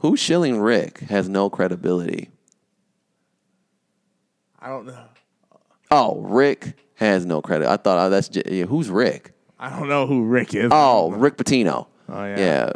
[0.00, 2.30] Who's shilling Rick has no credibility.
[4.58, 5.04] I don't know.
[5.92, 7.68] Oh, Rick has no credit.
[7.68, 9.32] I thought oh, that's J- yeah, who's Rick?
[9.58, 10.70] I don't know who Rick is.
[10.72, 11.86] Oh, Rick Pitino.
[12.08, 12.38] Oh, yeah.
[12.38, 12.72] yeah.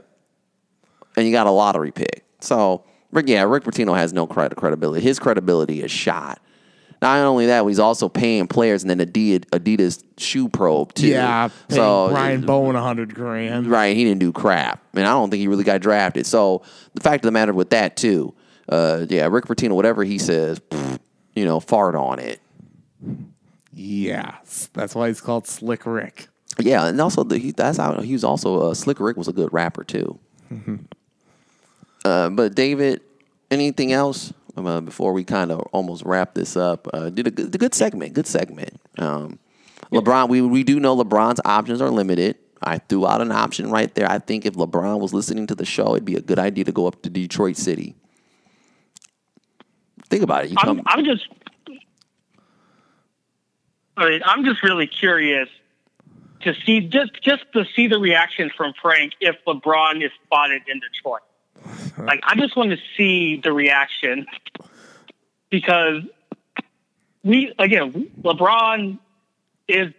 [1.16, 2.24] And you got a lottery pick.
[2.40, 5.02] So Rick, yeah, Rick Pitino has no credit credibility.
[5.02, 6.40] His credibility is shot.
[7.02, 11.09] Not only that, he's also paying players and then Adidas, Adidas shoe probe too.
[11.09, 11.48] yeah.
[11.68, 13.66] paying so Brian Bowen a hundred grand.
[13.66, 16.26] Right, he didn't do crap, and I don't think he really got drafted.
[16.26, 16.62] So
[16.94, 18.35] the fact of the matter with that too,
[18.68, 20.98] uh, yeah, Rick Pitino, whatever he says, pfft,
[21.35, 22.40] you know, fart on it.
[23.79, 24.37] Yeah,
[24.73, 26.29] that's why he's called Slick Rick.
[26.59, 29.35] Yeah, and also the, he, that's how he was also uh, Slick Rick was a
[29.35, 30.19] good rapper too.
[32.05, 33.03] uh, but David,
[33.51, 36.89] anything else uh, before we kind of almost wrap this up?
[36.95, 38.81] Uh, did a good, a good segment, good segment.
[38.97, 39.39] Um,
[39.93, 42.37] LeBron, we we do know LeBron's options are limited.
[42.62, 44.11] I threw out an option right there.
[44.11, 46.73] I think if LeBron was listening to the show, it'd be a good idea to
[46.73, 47.95] go up to Detroit City.
[50.09, 50.51] Think about it.
[50.53, 51.29] You I'm, come, I'm just,
[53.97, 55.49] I mean, I'm just really curious
[56.43, 60.81] to see just just to see the reaction from Frank if LeBron is spotted in
[60.81, 61.23] Detroit.
[61.99, 64.27] Like, I just want to see the reaction
[65.51, 66.03] because
[67.25, 68.99] we again, LeBron
[69.67, 69.93] is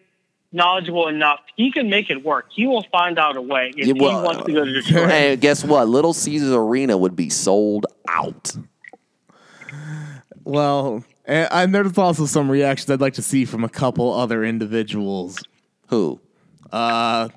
[0.52, 2.46] knowledgeable enough; he can make it work.
[2.52, 5.10] He will find out a way if Yeah, he wants to go to Detroit.
[5.10, 5.90] hey, guess what?
[5.90, 8.56] Little Caesars Arena would be sold out.
[10.44, 14.44] Well, and, and there's also some reactions I'd like to see from a couple other
[14.44, 15.38] individuals.
[15.90, 16.20] Who?
[16.72, 17.30] Uh,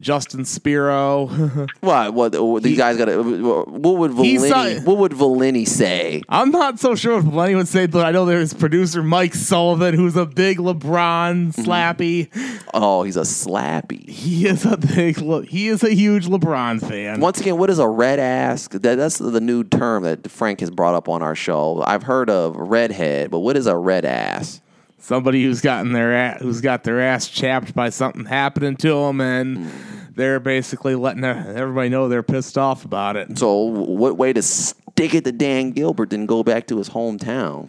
[0.00, 1.26] Justin Spiro.
[1.80, 2.14] What?
[2.14, 2.62] What?
[2.62, 3.08] these guys got?
[3.08, 4.84] What would Valini?
[4.84, 6.22] What would Valini say?
[6.28, 9.94] I'm not so sure what Lenny would say, but I know there's producer Mike Sullivan,
[9.94, 11.62] who's a big LeBron mm-hmm.
[11.62, 12.28] slappy.
[12.74, 14.08] Oh, he's a slappy.
[14.08, 15.18] He is a big,
[15.48, 17.20] he is a huge LeBron fan.
[17.20, 18.68] Once again, what is a red ass?
[18.68, 21.82] That, that's the new term that Frank has brought up on our show.
[21.86, 24.60] I've heard of redhead, but what is a red ass?
[25.06, 29.20] Somebody who's gotten their ass, who's got their ass chapped by something happening to them,
[29.20, 29.70] and
[30.16, 33.38] they're basically letting everybody know they're pissed off about it.
[33.38, 37.68] So, what way to stick it to Dan Gilbert than go back to his hometown?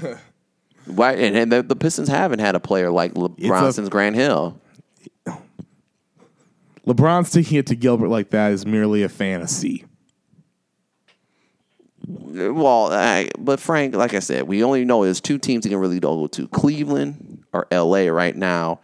[0.86, 1.12] Why?
[1.12, 4.58] And, and the, the Pistons haven't had a player like LeBron since Grant Hill.
[6.86, 9.84] LeBron sticking it to Gilbert like that is merely a fantasy.
[12.36, 15.78] Well, I, but Frank, like I said, we only know there's two teams he can
[15.78, 18.10] really go to: Cleveland or L.A.
[18.10, 18.80] right now.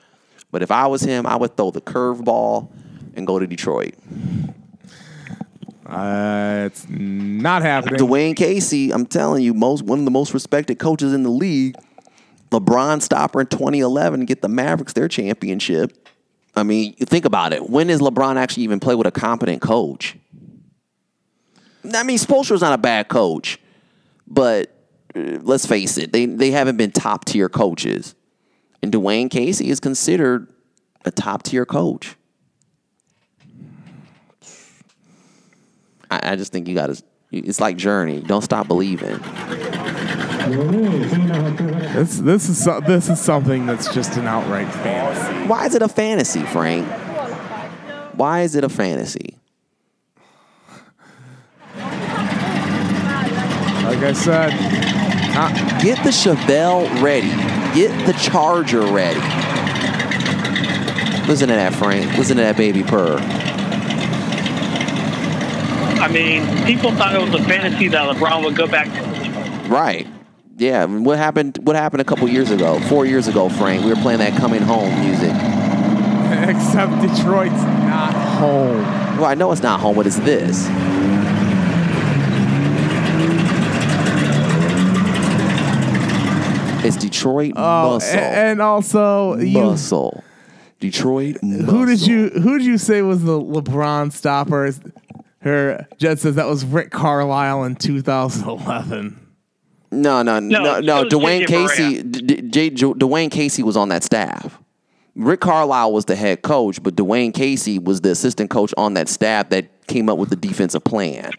[0.51, 2.71] But if I was him, I would throw the curveball
[3.15, 3.95] and go to Detroit.
[5.87, 8.01] Uh, it's not happening.
[8.01, 11.77] Dwane Casey, I'm telling you, most one of the most respected coaches in the league.
[12.51, 16.09] LeBron stopper in 2011 get the Mavericks their championship.
[16.55, 17.69] I mean, you think about it.
[17.69, 20.17] When does LeBron actually even play with a competent coach?
[21.85, 23.59] I mean, Spoelstra's not a bad coach,
[24.27, 24.73] but
[25.15, 28.15] uh, let's face it, they they haven't been top tier coaches,
[28.83, 30.49] and Dwane Casey is considered
[31.05, 32.17] a top tier coach.
[36.11, 37.03] I, I just think you got to.
[37.33, 38.21] It's like Journey.
[38.21, 39.19] Don't stop believing.
[41.95, 45.49] This this is so, this is something that's just an outright fantasy.
[45.49, 46.87] Why is it a fantasy, Frank?
[48.15, 49.39] Why is it a fantasy?
[53.93, 54.51] Like I said,
[55.83, 57.29] Get the Chevelle ready.
[57.79, 59.21] Get the Charger ready.
[61.29, 62.17] Listen to that, Frank.
[62.17, 63.19] Listen to that baby purr.
[66.01, 70.07] I mean, people thought it was a fantasy that LeBron would go back to Right.
[70.57, 70.85] Yeah.
[70.85, 71.59] I mean, What happened?
[71.63, 72.81] What happened a couple years ago?
[72.89, 73.85] Four years ago, Frank.
[73.85, 75.33] We were playing that coming home music.
[76.49, 78.81] except Detroit's not home.
[79.19, 80.67] Well, I know it's not home, but it's this.
[86.85, 88.19] It's Detroit Oh, muscle.
[88.19, 89.59] and also you.
[89.61, 90.25] muscle.
[90.81, 91.67] Detroit muscle.
[91.67, 94.73] Who did you who did you say was the LeBron stopper?
[95.41, 99.19] Her Jed says that was Rick Carlisle in 2011.
[99.93, 100.81] No, no, no, no.
[100.81, 101.47] No, Dwane J.J.
[101.47, 102.03] Casey.
[102.03, 104.59] D- D- J- J- Dwane Casey was on that staff.
[105.15, 109.09] Rick Carlisle was the head coach, but Dwane Casey was the assistant coach on that
[109.11, 111.31] staff that came up with the defensive plan.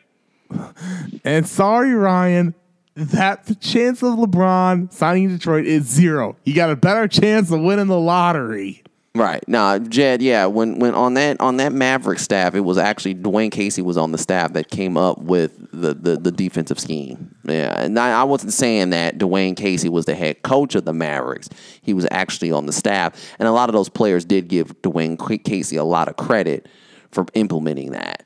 [1.24, 2.54] And sorry, Ryan,
[2.96, 6.36] that the chance of LeBron signing Detroit is zero.
[6.44, 8.84] You got a better chance of winning the lottery.
[9.16, 9.48] Right.
[9.48, 13.52] Now, Jed, yeah, when when on that on that Maverick staff, it was actually Dwane
[13.52, 17.36] Casey was on the staff that came up with the the, the defensive scheme.
[17.44, 20.94] Yeah, and I, I wasn't saying that Dwane Casey was the head coach of the
[20.94, 21.48] Mavericks.
[21.84, 25.44] He was actually on the staff, and a lot of those players did give Dwane
[25.44, 26.68] Casey a lot of credit
[27.12, 28.26] for implementing that.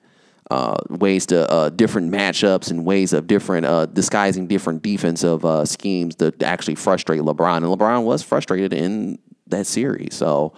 [0.49, 5.65] Uh, ways to uh, different matchups and ways of different uh, disguising different defensive uh,
[5.65, 7.57] schemes to actually frustrate LeBron.
[7.57, 10.15] And LeBron was frustrated in that series.
[10.15, 10.53] So,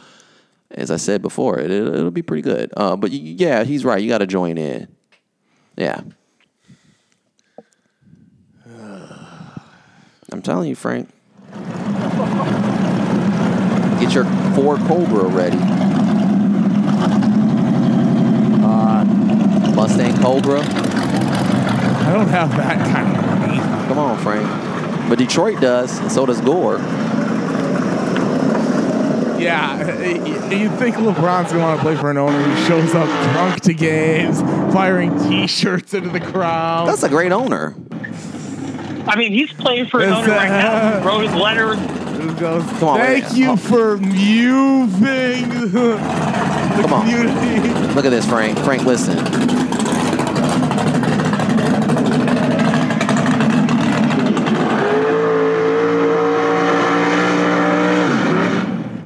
[0.70, 2.72] as I said before, it, it'll be pretty good.
[2.78, 4.00] Uh, but yeah, he's right.
[4.00, 4.88] You got to join in.
[5.76, 6.02] Yeah.
[10.32, 11.10] I'm telling you, Frank.
[14.00, 15.58] Get your four Cobra ready.
[19.80, 20.60] Mustang Cobra.
[20.60, 23.58] I don't have that kind of money.
[23.88, 24.46] Come on, Frank.
[25.10, 26.80] But Detroit does, and so does Gore.
[29.40, 29.78] Yeah,
[30.50, 33.74] you think LeBron's gonna want to play for an owner who shows up drunk to
[33.74, 34.42] games,
[34.74, 36.90] firing T-shirts into the crowd?
[36.90, 37.74] That's a great owner.
[39.08, 40.72] I mean, he's playing for an Is owner right now.
[40.74, 41.76] that- He wrote his letter.
[41.76, 43.34] Who goes, Come on, Thank wait.
[43.38, 45.98] you for moving the
[46.82, 47.08] Come on.
[47.10, 47.94] community.
[47.94, 48.60] Look at this, Frank.
[48.60, 49.18] Frank, listen.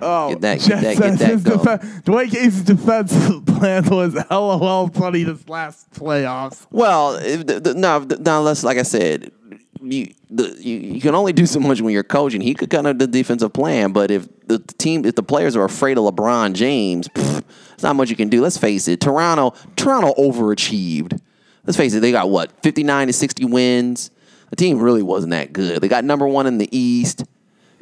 [0.05, 1.43] Oh, Get that- get that- get that
[1.81, 2.01] going.
[2.03, 6.65] Dwight Casey's defensive plan was LOL funny this last playoffs.
[6.71, 9.31] Well, if the, the, no, the, now let's like I said,
[9.81, 12.39] you, the, you you can only do so much when you're coaching.
[12.41, 15.63] He could kind of the defensive plan, but if the team, if the players are
[15.65, 18.41] afraid of LeBron James, pff, there's not much you can do.
[18.41, 21.19] Let's face it, Toronto, Toronto overachieved.
[21.65, 24.11] Let's face it, they got what 59 to 60 wins.
[24.49, 25.81] The team really wasn't that good.
[25.81, 27.23] They got number one in the East.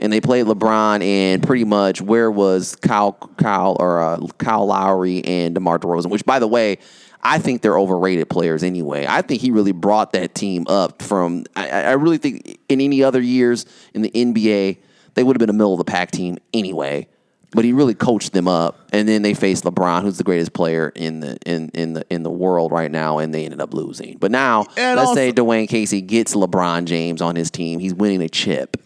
[0.02, 5.24] And they played LeBron, and pretty much where was Kyle, Kyle or uh, Kyle Lowry
[5.24, 6.10] and DeMar DeRozan?
[6.10, 6.80] Which, by the way,
[7.22, 9.06] I think they're overrated players anyway.
[9.08, 11.46] I think he really brought that team up from.
[11.56, 14.78] I, I really think in any other years in the NBA,
[15.14, 17.08] they would have been a middle of the pack team anyway.
[17.54, 20.90] But he really coached them up, and then they faced LeBron, who's the greatest player
[20.96, 24.18] in the in in the in the world right now, and they ended up losing.
[24.20, 27.94] But now, And let's also- say Dwane Casey gets LeBron James on his team, he's
[27.94, 28.78] winning a chip.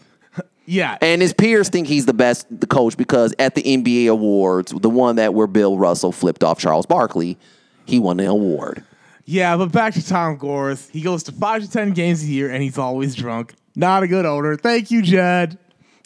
[0.66, 4.72] Yeah, And his peers think he's the best the coach because at the NBA awards,
[4.72, 7.38] the one that where Bill Russell flipped off Charles Barkley,
[7.84, 8.82] he won the award.
[9.24, 10.88] yeah, but back to Tom Gores.
[10.90, 14.08] He goes to five to ten games a year, and he's always drunk Not a
[14.08, 14.56] good owner.
[14.56, 15.58] Thank you, Jed.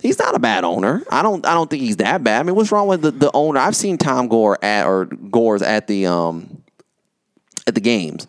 [0.02, 1.02] He's not a bad owner.
[1.10, 1.44] I don't.
[1.46, 2.40] I don't think he's that bad.
[2.40, 3.60] I mean, what's wrong with the, the owner?
[3.60, 6.62] I've seen Tom Gore at or Gore's at the um
[7.66, 8.26] at the games.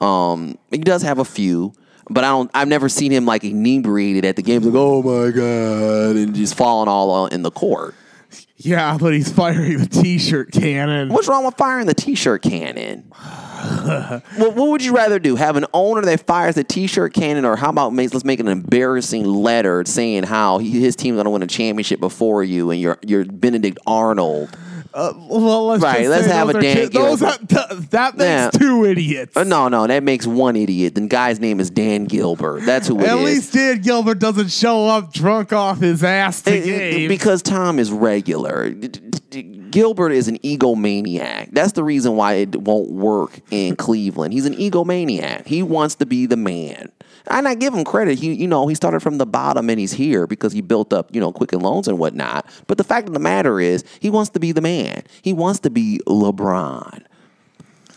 [0.00, 1.72] Um, he does have a few,
[2.10, 2.50] but I don't.
[2.54, 6.54] I've never seen him like inebriated at the games, like oh my god, and just
[6.54, 7.94] falling all in the court.
[8.64, 11.08] Yeah, but he's firing the t-shirt cannon.
[11.08, 13.00] What's wrong with firing the t-shirt cannon?
[14.36, 15.34] what, what would you rather do?
[15.34, 19.24] Have an owner that fires the t-shirt cannon, or how about let's make an embarrassing
[19.24, 22.98] letter saying how he, his team's going to win a championship before you, and you're
[23.04, 24.56] you're Benedict Arnold.
[24.94, 28.50] Uh, well, let's Right, let's have a ki- those are- th- that makes Yeah.
[28.50, 29.36] two idiots.
[29.36, 30.94] Uh, no, no, that makes one idiot.
[30.94, 32.64] The guy's name is Dan Gilbert.
[32.66, 33.08] That's who it is.
[33.08, 36.66] At least Dan Gilbert doesn't show up drunk off his ass to It-
[37.04, 38.74] it- because Tom is regular.
[39.72, 41.50] Gilbert is an egomaniac.
[41.52, 44.32] That's the reason why it won't work in Cleveland.
[44.32, 45.46] He's an egomaniac.
[45.46, 46.92] He wants to be the man.
[47.28, 48.18] And I give him credit.
[48.18, 51.14] He, you know, he started from the bottom and he's here because he built up,
[51.14, 52.46] you know, Quicken Loans and whatnot.
[52.66, 55.04] But the fact of the matter is, he wants to be the man.
[55.22, 57.04] He wants to be LeBron.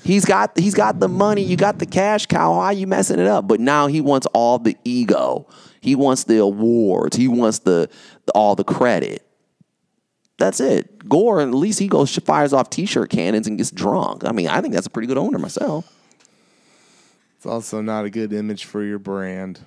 [0.04, 2.58] He's got he's got the money, you got the cash cow.
[2.58, 3.48] Why are you messing it up?
[3.48, 5.48] But now he wants all the ego.
[5.82, 7.18] He wants the awards.
[7.18, 7.90] He wants the
[8.36, 9.25] all the credit.
[10.38, 11.08] That's it.
[11.08, 14.24] Gore, at least he goes fires off t-shirt cannons and gets drunk.
[14.26, 15.90] I mean, I think that's a pretty good owner myself.
[17.38, 19.62] it's also not a good image for your brand.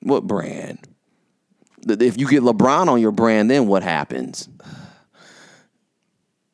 [0.00, 0.78] What brand?
[1.88, 4.48] If you get LeBron on your brand, then what happens?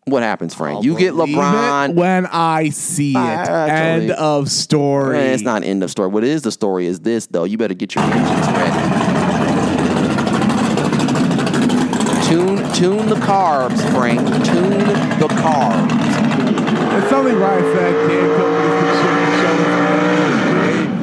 [0.07, 0.85] What happens, Frank?
[0.85, 1.95] you get LeBron.
[1.95, 3.17] when I see it.
[3.19, 5.19] Actually- End of story.
[5.19, 6.09] Eh, It's not end of story.
[6.09, 7.45] What is the story is this though.
[7.45, 9.08] You better get your engines ready.
[12.79, 14.21] Tune the carbs, Frank.
[14.47, 14.79] Tune
[15.19, 15.91] the carbs.
[16.97, 18.09] It's something Ryan said.
[18.09, 18.83] Dan Gilbert is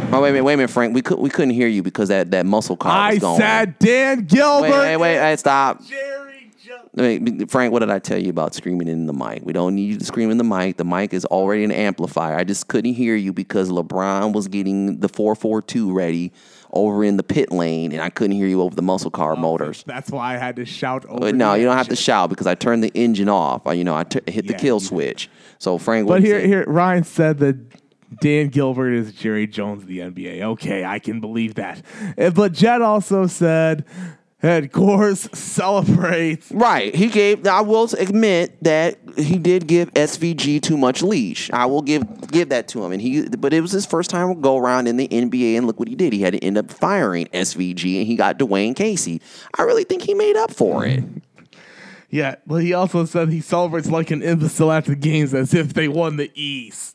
[0.10, 0.16] the.
[0.16, 0.96] Oh wait a minute, wait a minute, Frank.
[0.96, 3.40] We could we couldn't hear you because that, that muscle car I was going.
[3.42, 4.70] said Dan Gilbert.
[4.70, 5.84] wait, wait, wait, hey, stop.
[5.84, 6.25] Jerry
[6.96, 7.20] Jones.
[7.40, 9.42] Wait, Frank, what did I tell you about screaming in the mic?
[9.44, 10.78] We don't need you to scream in the mic.
[10.78, 12.36] The mic is already an amplifier.
[12.38, 16.32] I just couldn't hear you because LeBron was getting the 442 ready
[16.72, 19.84] over in the pit lane, and I couldn't hear you over the muscle car motors.
[19.88, 21.20] That's why I had to shout over.
[21.20, 23.66] But no, you don't have to shout because I turned the engine off.
[23.66, 25.30] Uh, You know, I t- hit the kill switch.
[25.58, 27.58] So Frank, But here, here, Ryan said that
[28.20, 30.42] Dan Gilbert is Jerry Jones of the NBA.
[30.42, 31.82] Okay, I can believe that.
[32.18, 33.86] Uh, But Jed also said
[34.46, 36.52] that Gores celebrates.
[36.52, 36.94] Right.
[36.94, 37.48] He gave.
[37.48, 41.50] I will admit that he did give SVG too much leash.
[41.52, 42.92] I will give give that to him.
[42.92, 45.80] And he, but it was his first time go around in the NBA, and look
[45.80, 46.14] what he did.
[46.14, 49.20] He had to end up firing SVG, and he got Dwane Casey.
[49.58, 51.04] I really think he made up for it.
[52.12, 55.74] Yeah, but he also said he celebrates like an imbecile after the games as if
[55.74, 56.95] they won the East.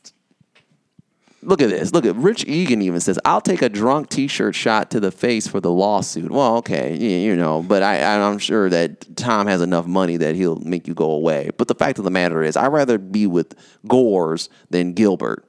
[1.43, 1.91] Look at this.
[1.91, 5.47] Look at Rich Egan even says, "I'll take a drunk T-shirt shot to the face
[5.47, 9.61] for the lawsuit." Well, okay, you, you know, but I, I'm sure that Tom has
[9.61, 11.49] enough money that he'll make you go away.
[11.57, 13.55] But the fact of the matter is, I'd rather be with
[13.87, 15.43] Gores than Gilbert.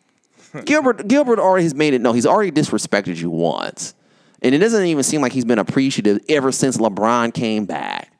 [0.64, 2.00] Gilbert Gilbert already has made it.
[2.00, 3.94] No, he's already disrespected you once,
[4.42, 8.12] and it doesn't even seem like he's been appreciative ever since LeBron came back.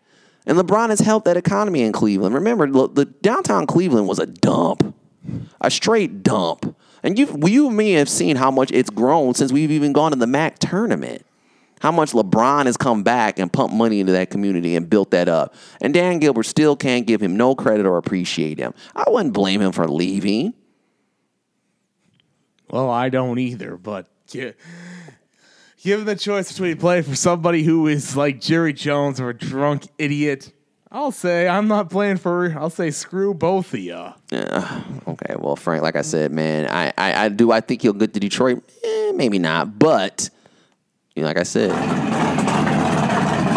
[0.44, 2.34] And LeBron has helped that economy in Cleveland.
[2.34, 4.92] Remember, the downtown Cleveland was a dump,
[5.60, 6.76] a straight dump.
[7.02, 10.12] And you, you and me have seen how much it's grown since we've even gone
[10.12, 11.26] to the MAC tournament.
[11.80, 15.28] How much LeBron has come back and pumped money into that community and built that
[15.28, 15.54] up.
[15.80, 18.72] And Dan Gilbert still can't give him no credit or appreciate him.
[18.94, 20.54] I wouldn't blame him for leaving.
[22.70, 24.54] Well, I don't either, but gi-
[25.82, 29.88] given the choice between playing for somebody who is like Jerry Jones or a drunk
[29.98, 30.52] idiot,
[30.94, 32.52] I'll say I'm not playing for.
[32.58, 34.12] I'll say screw both of you.
[34.30, 34.82] Yeah.
[35.08, 35.36] Okay.
[35.38, 37.50] Well, Frank, like I said, man, I, I, I do.
[37.50, 38.62] I think he'll get to Detroit.
[38.84, 39.78] Eh, maybe not.
[39.78, 40.28] But,
[41.16, 41.70] you know, like I said,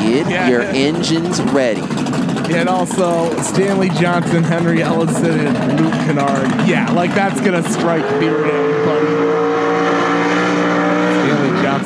[0.02, 0.48] get Yeah.
[0.48, 1.82] your engines ready.
[2.54, 6.68] And also Stanley Johnson, Henry Ellenson, and Luke Kennard.
[6.70, 9.15] Yeah, like that's gonna strike fear in everybody.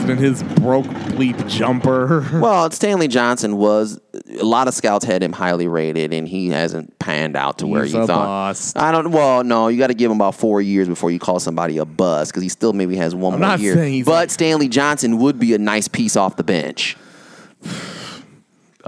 [0.10, 2.26] Johnson and his broke bleep jumper.
[2.39, 3.99] Well, Stanley Johnson was
[4.39, 7.84] a lot of scouts had him highly rated, and he hasn't panned out to where
[7.84, 8.26] He's you a thought.
[8.26, 8.78] bust.
[8.78, 9.12] I don't.
[9.12, 11.86] Well, no, you got to give him about four years before you call somebody a
[11.86, 13.74] bust because he still maybe has one I'm more not year.
[13.76, 16.95] saying he's but Stanley Johnson would be a nice piece off the bench.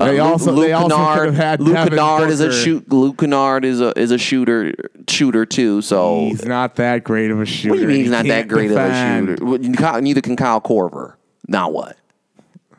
[0.02, 2.40] Uh, They Luke- also- Luke they also Kennard, could have had Luke Devin Kennard is
[2.40, 2.92] a shoot.
[2.92, 4.74] Luke Kennard is a is a shooter
[5.08, 5.82] shooter too.
[5.82, 7.70] So He's not that great of a shooter.
[7.72, 9.30] what do you mean he's not that great defend.
[9.30, 9.46] of a shooter?
[9.46, 11.14] Well, you ca- Neither can Kyle Korver.
[11.48, 11.98] Now what?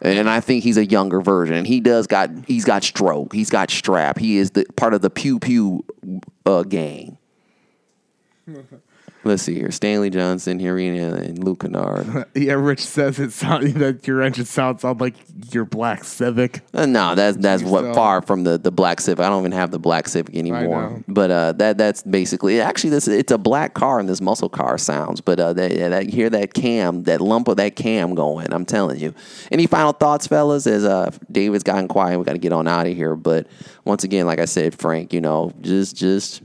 [0.04, 1.64] And I think he's a younger version.
[1.64, 3.32] He does got he's got stroke.
[3.32, 4.18] He's got strap.
[4.18, 5.84] He is the part of the pew pew
[6.44, 7.18] uh, gang.
[9.24, 9.70] Let's see here.
[9.70, 12.26] Stanley Johnson, Hirina, and Luke Kennard.
[12.34, 15.14] Yeah, Rich says it sounds that your engine sounds like
[15.52, 16.60] your black Civic.
[16.74, 19.24] Uh, no, that's that's what So- far from the, the black Civic.
[19.24, 21.02] I don't even have the black Civic anymore.
[21.06, 24.76] But uh, that that's basically actually this it's a black car and this muscle car
[24.78, 25.20] sounds.
[25.20, 28.52] But uh, that, yeah, that hear that cam, that lump of that cam going.
[28.52, 29.14] I'm telling you.
[29.52, 30.66] Any final thoughts, fellas?
[30.66, 33.14] As uh, David's gotten quiet, we got to get on out of here.
[33.14, 33.46] But
[33.84, 36.42] once again, like I said, Frank, you know, just just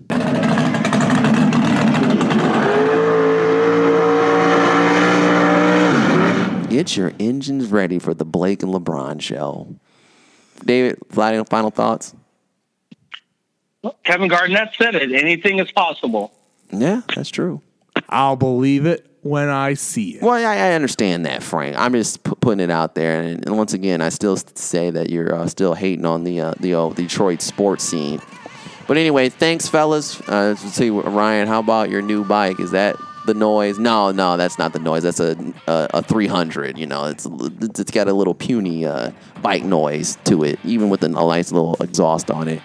[6.78, 9.76] Get your engines ready for the Blake and LeBron show.
[10.64, 12.14] David, final final thoughts?
[14.04, 15.12] Kevin Garnett said it.
[15.12, 16.32] Anything is possible.
[16.72, 17.64] Yeah, that's true.
[18.10, 20.22] I'll believe it when I see it.
[20.22, 21.76] Well, I, I understand that, Frank.
[21.80, 25.10] I'm just pu- putting it out there, and, and once again, I still say that
[25.10, 28.22] you're uh, still hating on the uh, the old Detroit sports scene.
[28.88, 30.22] But anyway, thanks, fellas.
[30.30, 32.60] Uh, let's see, Ryan, how about your new bike?
[32.60, 32.98] Is that
[33.28, 33.78] the noise?
[33.78, 35.04] No, no, that's not the noise.
[35.04, 36.78] That's a a, a 300.
[36.78, 37.28] You know, it's
[37.80, 39.12] it's got a little puny uh,
[39.42, 42.62] bike noise to it, even with a nice little exhaust on it.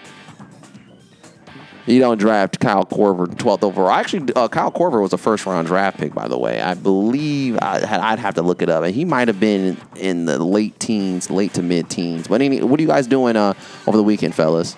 [1.86, 3.90] You don't draft Kyle Korver 12th overall.
[3.90, 6.60] Actually, uh, Kyle Korver was a first round draft pick, by the way.
[6.60, 7.80] I believe I,
[8.12, 8.84] I'd have to look it up.
[8.84, 12.28] And he might have been in the late teens, late to mid teens.
[12.28, 13.54] But any, what are you guys doing uh,
[13.88, 14.76] over the weekend, fellas?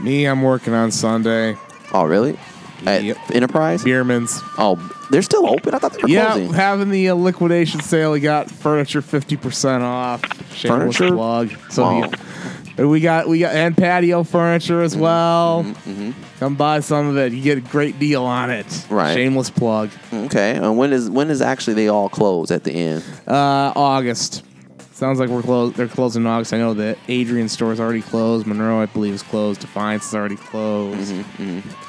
[0.00, 1.56] Me, I'm working on Sunday.
[1.92, 2.36] Oh, really?
[2.86, 3.16] At Yep.
[3.34, 3.84] Enterprise?
[3.84, 4.40] Beerman's.
[4.58, 4.78] Oh,
[5.10, 5.74] they're still open?
[5.74, 6.52] I thought they were Yeah, closing.
[6.52, 8.12] having the uh, liquidation sale.
[8.12, 10.22] We got furniture 50% off.
[10.54, 11.14] Shameless Furniture?
[11.14, 11.50] plug.
[11.70, 11.98] So Wow.
[12.78, 15.02] you- we got we got and patio furniture as Mm-hmm.
[15.02, 15.66] well.
[16.40, 17.32] Come buy some of it.
[17.32, 18.66] You get a great deal on it.
[18.88, 19.12] Right.
[19.14, 19.90] Shameless plug.
[20.12, 20.52] Okay.
[20.56, 23.04] And when is when is actually they all close at the end?
[23.28, 24.42] Uh, August.
[25.02, 25.74] Sounds like we're closed.
[25.74, 26.54] They're closed in August.
[26.54, 28.46] I know that Adrian is already closed.
[28.46, 29.60] Monroe, I believe, is closed.
[29.60, 31.12] Defiance is already closed.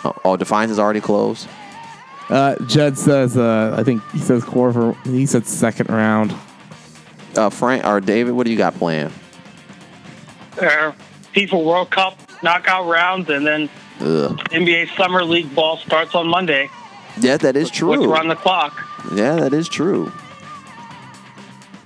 [0.04, 1.48] Oh, oh Defiance is already closed?
[2.28, 3.38] Uh, Judd says.
[3.38, 4.98] Uh, I think he says Korver.
[5.06, 6.34] He said second round.
[7.36, 9.14] Uh, Frank or David, what do you got planned?
[10.60, 10.92] Uh,
[11.36, 14.40] FIFA World Cup knockout rounds, and then Ugh.
[14.50, 16.68] NBA Summer League ball starts on Monday.
[17.20, 18.12] Yeah, that is Look true.
[18.12, 18.76] around the clock.
[19.14, 20.12] Yeah, that is true.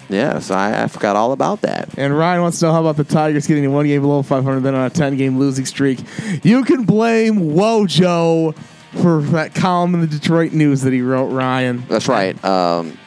[0.10, 1.98] Yeah, so I, I forgot all about that.
[1.98, 4.62] And Ryan wants to know how about the Tigers getting a one game below 500,
[4.62, 6.00] then on a 10 game losing streak.
[6.44, 8.56] You can blame Wojo
[9.02, 11.84] for that column in the Detroit News that he wrote, Ryan.
[11.88, 12.42] That's right.
[12.44, 12.98] Um,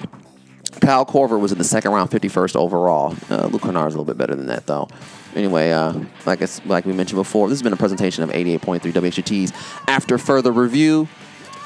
[0.81, 3.15] Kyle Korver was in the second round, 51st overall.
[3.31, 4.89] Uh, Luke Kennard's a little bit better than that, though.
[5.35, 5.95] Anyway, uh,
[6.27, 9.53] like, it's, like we mentioned before, this has been a presentation of 88.3 WXUT's.
[9.87, 11.09] After further review,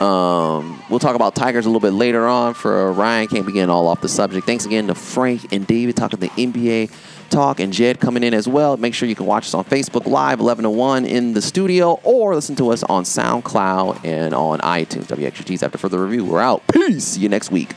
[0.00, 2.54] um, we'll talk about Tigers a little bit later on.
[2.54, 4.46] For Ryan, can't begin all off the subject.
[4.46, 6.90] Thanks again to Frank and David talking the NBA
[7.30, 8.76] talk and Jed coming in as well.
[8.76, 12.00] Make sure you can watch us on Facebook Live 11 to 1 in the studio
[12.02, 15.06] or listen to us on SoundCloud and on iTunes.
[15.06, 16.24] WXUT's After Further Review.
[16.24, 16.66] We're out.
[16.68, 17.04] Peace.
[17.04, 17.70] See you next week.